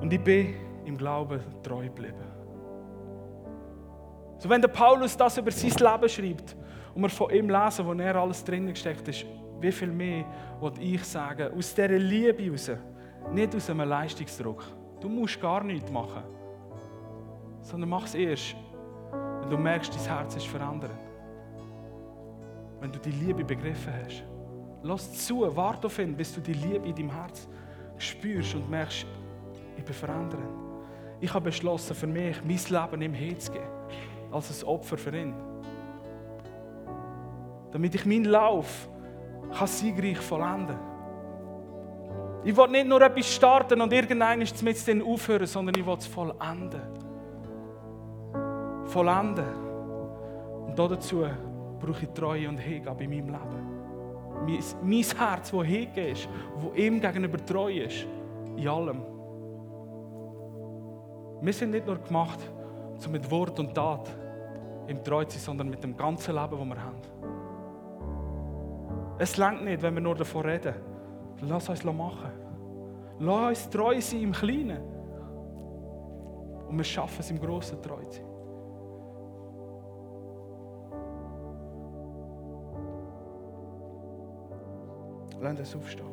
Und 0.00 0.12
ich 0.12 0.20
bin 0.20 0.54
im 0.84 0.96
Glauben 0.96 1.40
treu 1.62 1.84
geblieben. 1.84 2.24
So, 4.38 4.48
wenn 4.48 4.60
der 4.60 4.68
Paulus 4.68 5.16
das 5.16 5.38
über 5.38 5.50
sein 5.50 5.70
Leben 5.70 6.08
schreibt 6.08 6.56
und 6.94 7.02
wir 7.02 7.10
von 7.10 7.30
ihm 7.30 7.48
lesen, 7.48 7.86
wo 7.86 7.92
er 7.92 8.16
alles 8.16 8.44
drin 8.44 8.66
gesteckt 8.66 9.06
ist, 9.08 9.24
wie 9.60 9.72
viel 9.72 9.92
mehr 9.92 10.24
wollte 10.60 10.80
ich 10.80 11.04
sagen, 11.04 11.56
aus 11.56 11.74
dieser 11.74 11.98
Liebe 11.98 12.42
heraus, 12.42 12.70
nicht 13.32 13.54
aus 13.54 13.70
einem 13.70 13.88
Leistungsdruck. 13.88 14.64
Du 15.00 15.08
musst 15.08 15.40
gar 15.40 15.62
nichts 15.62 15.90
machen, 15.90 16.22
sondern 17.64 17.90
mach 17.90 18.04
es 18.04 18.14
erst, 18.14 18.54
wenn 19.40 19.50
du 19.50 19.58
merkst, 19.58 19.94
dein 19.94 20.16
Herz 20.16 20.36
ist 20.36 20.46
verändert. 20.46 20.90
Wenn 22.80 22.92
du 22.92 22.98
die 22.98 23.10
Liebe 23.10 23.44
begriffen 23.44 23.92
hast. 24.04 24.22
Lass 24.82 25.26
zu, 25.26 25.44
warte 25.56 25.86
auf 25.86 25.98
ihn, 25.98 26.14
bis 26.14 26.34
du 26.34 26.40
die 26.40 26.52
Liebe 26.52 26.86
in 26.86 26.94
deinem 26.94 27.10
Herz 27.10 27.48
spürst 27.96 28.54
und 28.54 28.68
merkst, 28.68 29.06
ich 29.76 29.84
bin 29.84 29.94
verändert. 29.94 30.40
Ich 31.20 31.32
habe 31.32 31.46
beschlossen, 31.46 31.96
für 31.96 32.06
mich 32.06 32.36
mein 32.44 32.60
Leben 32.68 33.02
ihm 33.02 33.14
herzugeben, 33.14 33.66
als 34.30 34.62
ein 34.62 34.68
Opfer 34.68 34.98
für 34.98 35.16
ihn. 35.16 35.34
Damit 37.72 37.94
ich 37.94 38.04
meinen 38.04 38.26
Lauf 38.26 38.88
kann 39.56 39.66
siegreich 39.66 40.18
vollenden 40.18 40.78
Ich 42.44 42.56
will 42.56 42.68
nicht 42.68 42.86
nur 42.86 43.00
etwas 43.00 43.32
starten 43.32 43.80
und 43.80 43.92
irgendein 43.92 44.42
ist 44.42 44.62
mit 44.62 44.86
dem 44.86 45.02
aufhören, 45.02 45.46
sondern 45.46 45.74
ich 45.78 45.86
will 45.86 45.96
es 45.96 46.06
vollenden. 46.06 47.03
Vollenden. 48.94 49.44
Und 50.68 50.78
dazu 50.78 51.24
brauche 51.80 52.04
ich 52.04 52.10
Treue 52.10 52.48
und 52.48 52.58
Hingabe 52.58 53.02
in 53.02 53.10
meinem 53.10 53.26
Leben. 53.26 53.74
Mein, 54.46 54.62
mein 54.84 55.02
Herz, 55.02 55.50
das 55.50 55.66
hingegeben 55.66 56.12
ist, 56.12 56.28
das 56.54 56.78
ihm 56.78 57.00
gegenüber 57.00 57.44
treu 57.44 57.72
ist, 57.72 58.06
in 58.56 58.68
allem. 58.68 59.02
Wir 61.40 61.52
sind 61.52 61.72
nicht 61.72 61.86
nur 61.86 61.98
gemacht, 61.98 62.38
um 63.04 63.12
mit 63.12 63.28
Wort 63.28 63.58
und 63.58 63.74
Tat 63.74 64.08
im 64.86 65.02
Treu 65.02 65.24
zu 65.24 65.38
sein, 65.38 65.44
sondern 65.44 65.70
mit 65.70 65.82
dem 65.82 65.96
ganzen 65.96 66.32
Leben, 66.32 66.56
das 66.56 66.68
wir 66.68 66.84
haben. 66.84 67.00
Es 69.18 69.36
langt 69.36 69.64
nicht, 69.64 69.82
wenn 69.82 69.94
wir 69.94 70.02
nur 70.02 70.14
davon 70.14 70.42
reden. 70.42 70.74
Lass 71.40 71.68
uns 71.68 71.82
machen. 71.82 72.30
Lass 73.18 73.48
uns 73.48 73.70
treu 73.70 74.00
sein 74.00 74.22
im 74.22 74.32
Kleinen. 74.32 74.82
Und 76.68 76.76
wir 76.76 76.84
schaffen 76.84 77.18
es 77.18 77.30
im 77.30 77.40
Großen 77.40 77.82
treu 77.82 78.04
zu 78.04 78.20
sein. 78.20 78.33
Lass 85.44 85.58
uns 85.58 85.76
aufstehen. 85.76 86.06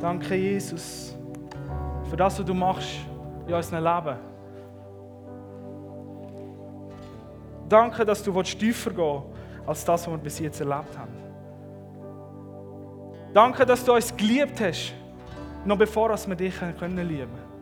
Danke, 0.00 0.34
Jesus, 0.34 1.16
für 2.10 2.16
das, 2.16 2.38
was 2.40 2.44
du 2.44 2.52
machst 2.52 2.88
in 3.46 3.54
unserem 3.54 3.84
Leben. 3.84 4.18
Danke, 7.68 8.04
dass 8.04 8.22
du 8.22 8.42
tiefer 8.42 8.90
gehen 8.90 9.22
als 9.64 9.84
das, 9.84 10.06
was 10.06 10.12
wir 10.12 10.18
bis 10.18 10.40
jetzt 10.40 10.60
erlebt 10.60 10.98
haben. 10.98 11.14
Danke, 13.32 13.64
dass 13.64 13.84
du 13.84 13.94
uns 13.94 14.14
geliebt 14.14 14.60
hast, 14.60 14.92
noch 15.64 15.78
bevor 15.78 16.10
wir 16.10 16.34
dich 16.34 16.60
lieben 16.60 16.76
können. 16.76 17.53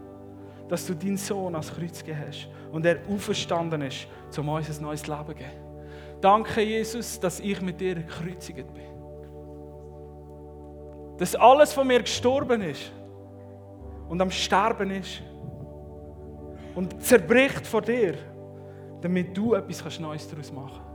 Dass 0.69 0.87
du 0.87 0.95
deinen 0.95 1.17
Sohn 1.17 1.55
als 1.55 1.73
Kreuz 1.75 1.99
gegeben 1.99 2.25
hast 2.27 2.49
und 2.71 2.87
er 2.87 2.99
auferstanden 3.09 3.83
ist, 3.83 4.07
um 4.39 4.49
uns 4.49 4.71
ein 4.71 4.83
neues 4.83 5.07
Leben 5.07 5.27
zu 5.27 5.35
geben. 5.35 5.51
Danke, 6.21 6.63
Jesus, 6.63 7.19
dass 7.19 7.41
ich 7.41 7.61
mit 7.61 7.81
dir 7.81 7.97
gekreuzigt 7.97 8.73
bin 8.73 8.93
dass 11.23 11.37
alles 11.37 11.73
von 11.73 11.87
mir 11.87 12.01
gestorben 12.01 12.63
ist 12.63 12.91
und 14.09 14.21
am 14.21 14.29
Sterben 14.29 14.91
ist 14.91 15.23
und 16.75 17.01
zerbricht 17.01 17.65
vor 17.65 17.81
dir, 17.81 18.15
damit 19.01 19.37
du 19.37 19.55
etwas 19.55 20.01
Neues 20.01 20.29
daraus 20.29 20.53
machen 20.53 20.81
kannst. 20.85 20.92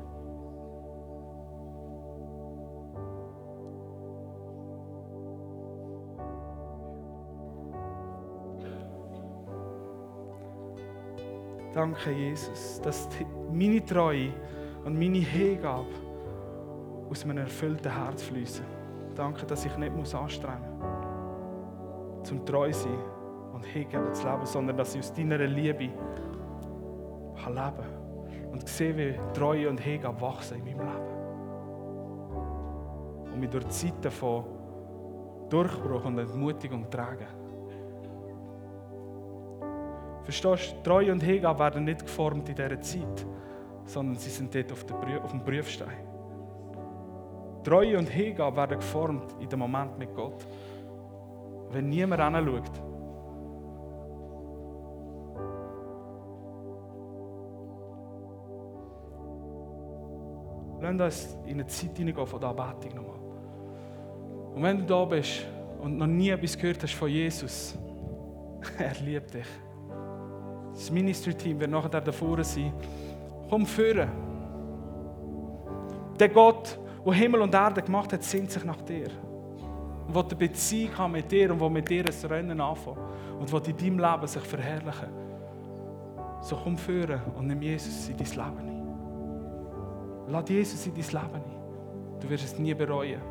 Danke, 11.77 12.09
Jesus, 12.09 12.81
dass 12.81 13.07
meine 13.53 13.85
Treue 13.85 14.33
und 14.83 14.97
meine 14.97 15.19
Hingabe 15.19 15.85
aus 17.07 17.23
meinem 17.23 17.43
erfüllten 17.43 17.91
Herz 17.91 18.23
fließen. 18.23 18.65
Danke, 19.13 19.45
dass 19.45 19.63
ich 19.63 19.77
nicht 19.77 19.95
muss 19.95 20.15
anstrengen 20.15 20.79
muss, 20.79 22.27
zum 22.27 22.43
treu 22.47 22.73
sein 22.73 22.97
und 23.53 23.63
hingeben 23.63 24.11
zu 24.11 24.27
leben, 24.27 24.45
sondern 24.47 24.75
dass 24.75 24.95
ich 24.95 25.01
aus 25.01 25.13
deiner 25.13 25.37
Liebe 25.37 25.83
leben 25.83 25.93
kann 27.43 27.73
und 28.51 28.67
sehe, 28.67 28.97
wie 28.97 29.13
Treue 29.35 29.69
und 29.69 29.79
Hingabe 29.79 30.19
wachsen 30.19 30.57
in 30.57 30.63
meinem 30.65 30.79
Leben. 30.79 31.13
Und 33.33 33.39
mich 33.39 33.51
durch 33.51 33.67
Zeiten 33.67 34.09
von 34.09 34.45
Durchbruch 35.47 36.05
und 36.05 36.17
Entmutigung 36.17 36.89
tragen. 36.89 37.36
Verstehst 40.27 40.75
du, 40.75 40.83
Treue 40.83 41.13
und 41.13 41.23
Hingabe 41.23 41.59
werden 41.59 41.85
nicht 41.85 42.01
geformt 42.01 42.49
in 42.49 42.55
dieser 42.55 42.81
Zeit, 42.81 43.25
sondern 43.85 44.17
sie 44.17 44.29
sind 44.29 44.53
dort 44.53 44.73
auf 44.73 45.31
dem 45.31 45.41
Prüfstein. 45.41 46.05
Treue 47.63 47.97
und 47.97 48.09
Hingabe 48.09 48.57
werden 48.57 48.77
geformt 48.77 49.37
in 49.39 49.47
dem 49.47 49.59
Moment 49.59 49.97
mit 49.97 50.13
Gott. 50.13 50.45
Wenn 51.71 51.87
niemand 51.87 52.21
hinschaut. 52.21 52.71
Lass 60.81 60.91
uns 60.91 61.37
in 61.45 61.53
eine 61.53 61.67
Zeit 61.67 61.95
hineingehen 61.95 62.27
von 62.27 62.41
der 62.41 62.49
Anbetung 62.49 62.95
nochmal. 62.95 63.19
Und 64.55 64.61
wenn 64.63 64.79
du 64.79 64.83
da 64.83 65.05
bist 65.05 65.45
und 65.81 65.97
noch 65.97 66.05
nie 66.05 66.31
etwas 66.31 66.57
gehört 66.57 66.83
hast 66.83 66.95
von 66.95 67.07
Jesus, 67.07 67.77
er 68.77 68.93
liebt 69.05 69.33
dich. 69.33 69.66
Das 70.77 70.91
Ministry-Team 70.91 71.59
wird 71.59 71.71
nachher 71.71 71.89
davor 71.89 72.43
sein. 72.43 72.71
Komm 73.49 73.65
führen. 73.65 74.09
Der 76.19 76.29
Gott, 76.29 76.77
wo 77.03 77.11
Himmel 77.11 77.41
und 77.41 77.53
Erde 77.53 77.81
gemacht 77.81 78.13
hat, 78.13 78.21
sehnt 78.21 78.51
sich 78.51 78.63
nach 78.63 78.81
dir. 78.83 79.07
Und 80.07 80.13
wo 80.13 80.19
eine 80.19 80.35
Beziehung 80.35 80.95
haben 80.95 81.13
mit 81.13 81.31
dir 81.31 81.51
und 81.51 81.59
wo 81.59 81.67
mit 81.67 81.89
dir 81.89 82.05
ein 82.05 82.29
Rennen 82.29 82.61
anfangen. 82.61 82.99
Und 83.39 83.51
wo 83.51 83.57
in 83.57 83.75
deinem 83.75 83.97
Leben 83.97 84.27
sich 84.27 84.43
verherrlichen. 84.43 85.09
So 86.41 86.55
komm 86.63 86.77
führen 86.77 87.21
und 87.35 87.47
nimm 87.47 87.61
Jesus 87.61 88.09
in 88.09 88.17
dein 88.17 88.27
Leben 88.27 88.69
ein. 88.69 88.77
Lass 90.27 90.47
Jesus 90.47 90.85
in 90.85 90.93
dein 90.93 91.03
Leben 91.03 91.35
ein. 91.35 92.19
Du 92.19 92.29
wirst 92.29 92.45
es 92.45 92.59
nie 92.59 92.75
bereuen. 92.75 93.21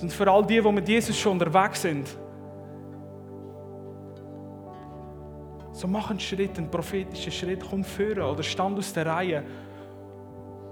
Und 0.00 0.12
für 0.12 0.30
all 0.30 0.44
die, 0.44 0.60
die 0.60 0.72
mit 0.72 0.86
Jesus 0.86 1.18
schon 1.18 1.32
unterwegs 1.32 1.80
sind, 1.80 2.08
so 5.78 5.86
mach 5.86 6.10
einen 6.10 6.18
Schritt, 6.18 6.58
einen 6.58 6.68
prophetischen 6.68 7.30
Schritt, 7.30 7.60
komm 7.70 7.84
führen 7.84 8.24
oder 8.24 8.42
stand 8.42 8.76
aus 8.80 8.92
der 8.92 9.06
Reihe 9.06 9.44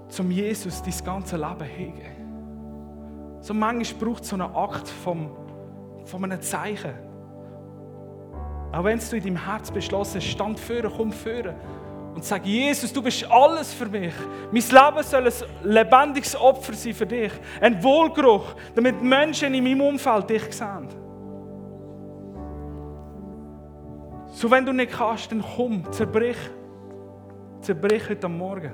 zum 0.09 0.29
Jesus 0.29 0.83
dein 0.83 1.05
ganze 1.05 1.37
Leben 1.37 1.63
hingeben. 1.63 3.39
So 3.39 3.53
manchmal 3.53 4.01
braucht 4.01 4.23
es 4.23 4.29
so 4.29 4.35
einen 4.35 4.53
Akt 4.53 4.89
vom, 4.89 5.31
von 6.03 6.25
einem 6.25 6.41
Zeichen. 6.41 6.91
Auch 8.73 8.83
wenn 8.83 8.99
du 8.99 9.15
in 9.15 9.23
deinem 9.23 9.45
Herz 9.45 9.71
beschlossen 9.71 10.17
hast, 10.17 10.27
stand 10.27 10.59
führen, 10.59 10.91
komm 10.93 11.13
führen 11.13 11.55
und 12.13 12.25
sag, 12.25 12.45
Jesus, 12.45 12.91
du 12.91 13.01
bist 13.01 13.31
alles 13.31 13.73
für 13.73 13.85
mich. 13.85 14.13
Mein 14.51 14.61
Leben 14.61 15.03
soll 15.03 15.25
ein 15.25 15.33
lebendiges 15.63 16.35
Opfer 16.35 16.73
sein 16.73 16.93
für 16.93 17.05
dich. 17.05 17.31
Ein 17.61 17.81
Wohlgeruch, 17.81 18.55
damit 18.75 19.01
Menschen 19.01 19.53
in 19.53 19.63
meinem 19.63 19.79
Umfeld 19.79 20.29
dich 20.29 20.51
sehen. 20.51 21.06
So, 24.37 24.51
wenn 24.51 24.63
du 24.63 24.71
nicht 24.71 24.91
kannst, 24.91 25.31
dann 25.31 25.41
komm, 25.41 25.91
zerbrich. 25.91 26.37
Zerbrich 27.59 28.07
heute 28.07 28.29
Morgen. 28.29 28.71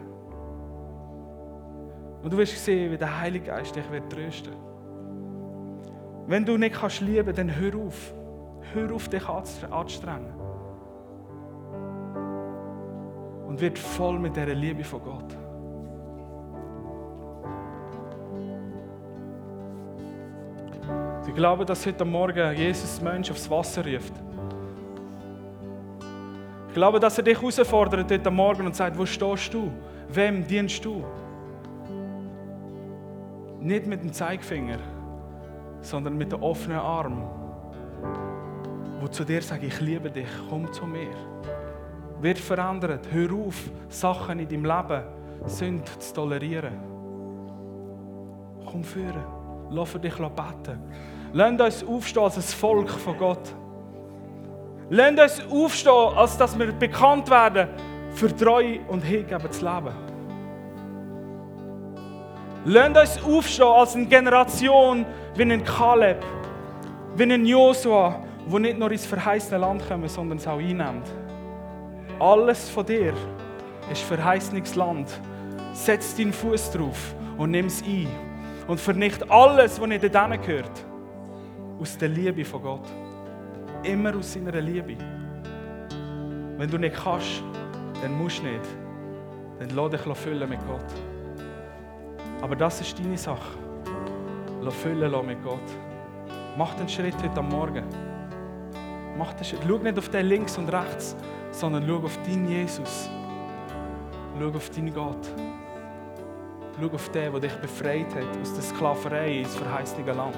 Und 2.21 2.33
du 2.33 2.37
wirst 2.37 2.65
sehen, 2.65 2.91
wie 2.91 2.97
der 2.97 3.21
Heilige 3.21 3.45
Geist 3.45 3.73
dich 3.73 3.89
wird 3.89 4.11
trösten 4.11 4.51
Wenn 6.27 6.45
du 6.45 6.57
nicht 6.57 6.75
kannst 6.75 6.99
lieben, 6.99 7.33
dann 7.33 7.49
hör 7.55 7.77
auf. 7.77 8.13
Hör 8.73 8.93
auf, 8.93 9.07
dich 9.07 9.25
anzustrengen. 9.25 10.33
Und 13.47 13.61
wird 13.61 13.79
voll 13.79 14.19
mit 14.19 14.35
der 14.35 14.53
Liebe 14.53 14.83
von 14.83 15.01
Gott. 15.01 15.37
Ich 21.25 21.33
glaube, 21.33 21.63
dass 21.63 21.85
heute 21.85 22.03
Morgen 22.03 22.53
Jesus 22.53 23.01
Mensch 23.01 23.31
aufs 23.31 23.49
Wasser 23.49 23.85
ruft. 23.85 24.22
Ich 26.73 26.75
glaube, 26.75 26.99
dass 26.99 27.19
er 27.19 27.23
dich 27.23 27.39
herausfordert 27.39 28.11
heute 28.11 28.31
Morgen 28.31 28.65
und 28.65 28.75
sagt, 28.75 28.97
wo 28.97 29.05
stehst 29.05 29.53
du? 29.53 29.71
Wem 30.09 30.47
dienst 30.47 30.83
du? 30.83 31.03
Nicht 33.59 33.85
mit 33.85 34.01
dem 34.01 34.11
Zeigefinger, 34.11 34.79
sondern 35.81 36.17
mit 36.17 36.31
dem 36.31 36.41
offenen 36.41 36.79
Arm, 36.79 37.29
wo 38.99 39.07
zu 39.07 39.23
dir 39.23 39.43
sagt, 39.43 39.61
ich 39.61 39.79
liebe 39.81 40.09
dich, 40.09 40.25
komm 40.49 40.73
zu 40.73 40.87
mir. 40.87 41.13
Wird 42.21 42.39
verändert. 42.39 43.07
Hör 43.11 43.31
auf, 43.33 43.69
Sachen 43.89 44.39
in 44.39 44.49
deinem 44.49 44.65
Leben 44.65 45.03
Sünd 45.45 45.87
zu 46.01 46.13
tolerieren. 46.15 46.73
Komm 48.65 48.83
führen. 48.83 49.23
Lass 49.69 49.91
für 49.91 49.99
dich 49.99 50.15
beten. 50.15 50.79
Lass 51.33 51.83
uns 51.83 51.87
aufstehen 51.87 52.23
als 52.23 52.37
ein 52.37 52.41
Volk 52.41 52.89
von 52.89 53.15
Gott. 53.15 53.53
Lass 54.89 55.39
uns 55.39 55.51
aufstehen, 55.51 56.17
als 56.17 56.37
dass 56.37 56.57
wir 56.57 56.71
bekannt 56.71 57.29
werden 57.29 57.69
für 58.13 58.35
treu 58.35 58.79
und 58.87 59.01
Hingabe 59.01 59.49
zu 59.49 59.65
leben. 59.65 59.93
Lasst 62.65 63.23
uns 63.23 63.23
aufstehen 63.25 63.67
als 63.67 63.95
eine 63.95 64.05
Generation 64.05 65.05
wie 65.35 65.43
ein 65.43 65.63
Kaleb, 65.63 66.23
wie 67.15 67.23
ein 67.23 67.45
Josua, 67.45 68.19
wo 68.45 68.59
nicht 68.59 68.77
nur 68.77 68.91
ins 68.91 69.05
verheißene 69.05 69.57
Land 69.57 69.87
kommen, 69.87 70.07
sondern 70.07 70.37
es 70.37 70.47
auch 70.47 70.59
einnimmt. 70.59 71.07
Alles 72.19 72.69
von 72.69 72.85
dir 72.85 73.13
ist 73.91 74.01
verheißenes 74.03 74.75
Land. 74.75 75.09
Setz 75.73 76.15
deinen 76.15 76.33
Fuß 76.33 76.71
drauf 76.71 77.15
und 77.37 77.51
nimm 77.51 77.65
es 77.65 77.81
ein. 77.83 78.07
Und 78.67 78.79
vernicht 78.79 79.29
alles, 79.29 79.81
was 79.81 79.87
nicht 79.87 80.03
dorthin 80.03 80.41
gehört. 80.41 80.85
Aus 81.81 81.97
der 81.97 82.09
Liebe 82.09 82.45
von 82.45 82.61
Gott. 82.61 83.02
Immer 83.83 84.15
aus 84.15 84.31
seiner 84.31 84.61
Liebe. 84.61 84.95
Wenn 86.57 86.69
du 86.69 86.77
nicht 86.77 86.95
kannst, 86.95 87.43
dann 88.01 88.17
musst 88.17 88.39
du 88.39 88.43
nicht. 88.43 88.61
Dann 89.59 89.69
lass 89.75 89.91
dich 89.91 90.17
füllen 90.17 90.49
mit 90.49 90.59
Gott. 90.65 90.85
Aber 92.41 92.55
das 92.55 92.79
ist 92.79 92.97
deine 92.97 93.17
Sache. 93.17 93.57
Lass 94.61 94.73
füllen 94.75 95.25
mit 95.25 95.43
Gott. 95.43 95.59
Mach 96.57 96.73
den 96.75 96.87
Schritt 96.87 97.15
heute 97.21 97.39
am 97.39 97.49
Morgen. 97.49 97.83
Mach 99.17 99.33
den 99.33 99.43
Schritt. 99.43 99.59
Schau 99.67 99.77
nicht 99.77 99.97
auf 99.97 100.07
den 100.07 100.27
links 100.27 100.57
und 100.57 100.71
rechts, 100.71 101.15
sondern 101.51 101.85
schau 101.85 101.97
auf 101.97 102.17
deinen 102.23 102.47
Jesus. 102.47 103.09
Schau 104.39 104.47
auf 104.47 104.69
deinen 104.69 104.93
Gott. 104.93 105.27
Schau 106.79 106.87
auf 106.87 107.09
den, 107.09 107.31
der 107.33 107.39
dich 107.41 107.55
befreit 107.55 108.15
hat 108.15 108.41
aus 108.41 108.53
der 108.53 108.63
Sklaverei 108.63 109.39
ins 109.39 109.55
verheißene 109.55 110.13
Land. 110.13 110.37